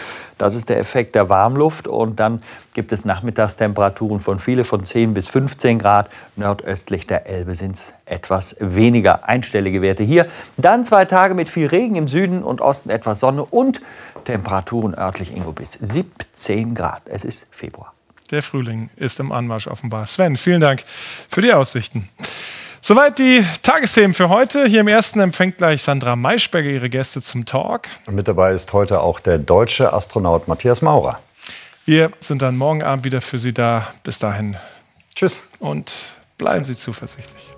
Das 0.42 0.56
ist 0.56 0.68
der 0.68 0.78
Effekt 0.80 1.14
der 1.14 1.28
Warmluft. 1.28 1.86
Und 1.86 2.18
dann 2.18 2.42
gibt 2.74 2.92
es 2.92 3.04
Nachmittagstemperaturen 3.04 4.18
von 4.18 4.40
viele 4.40 4.64
von 4.64 4.84
10 4.84 5.14
bis 5.14 5.28
15 5.28 5.78
Grad. 5.78 6.10
Nordöstlich 6.34 7.06
der 7.06 7.26
Elbe 7.26 7.54
sind 7.54 7.76
es 7.76 7.94
etwas 8.06 8.56
weniger 8.58 9.28
einstellige 9.28 9.82
Werte 9.82 10.02
hier. 10.02 10.26
Dann 10.56 10.84
zwei 10.84 11.04
Tage 11.04 11.34
mit 11.34 11.48
viel 11.48 11.68
Regen 11.68 11.94
im 11.94 12.08
Süden 12.08 12.42
und 12.42 12.60
Osten 12.60 12.90
etwas 12.90 13.20
Sonne 13.20 13.44
und 13.44 13.82
Temperaturen 14.24 14.94
örtlich 14.94 15.30
irgendwo 15.30 15.52
bis 15.52 15.74
17 15.74 16.74
Grad. 16.74 17.02
Es 17.04 17.24
ist 17.24 17.46
Februar. 17.52 17.94
Der 18.32 18.42
Frühling 18.42 18.90
ist 18.96 19.20
im 19.20 19.30
Anmarsch 19.30 19.68
offenbar. 19.68 20.08
Sven, 20.08 20.36
vielen 20.36 20.60
Dank 20.60 20.82
für 21.28 21.40
die 21.40 21.52
Aussichten. 21.52 22.08
Soweit 22.84 23.20
die 23.20 23.46
Tagesthemen 23.62 24.12
für 24.12 24.28
heute. 24.28 24.66
Hier 24.66 24.80
im 24.80 24.88
ersten 24.88 25.20
empfängt 25.20 25.58
gleich 25.58 25.84
Sandra 25.84 26.16
Maischberger 26.16 26.68
ihre 26.68 26.90
Gäste 26.90 27.22
zum 27.22 27.46
Talk. 27.46 27.86
Und 28.06 28.16
mit 28.16 28.26
dabei 28.26 28.52
ist 28.54 28.72
heute 28.72 29.00
auch 29.02 29.20
der 29.20 29.38
deutsche 29.38 29.92
Astronaut 29.92 30.48
Matthias 30.48 30.82
Maurer. 30.82 31.20
Wir 31.84 32.10
sind 32.18 32.42
dann 32.42 32.56
morgen 32.56 32.82
Abend 32.82 33.04
wieder 33.04 33.20
für 33.20 33.38
Sie 33.38 33.54
da. 33.54 33.86
Bis 34.02 34.18
dahin. 34.18 34.56
Tschüss. 35.14 35.48
Und 35.60 35.92
bleiben 36.38 36.64
Sie 36.64 36.74
zuversichtlich. 36.74 37.51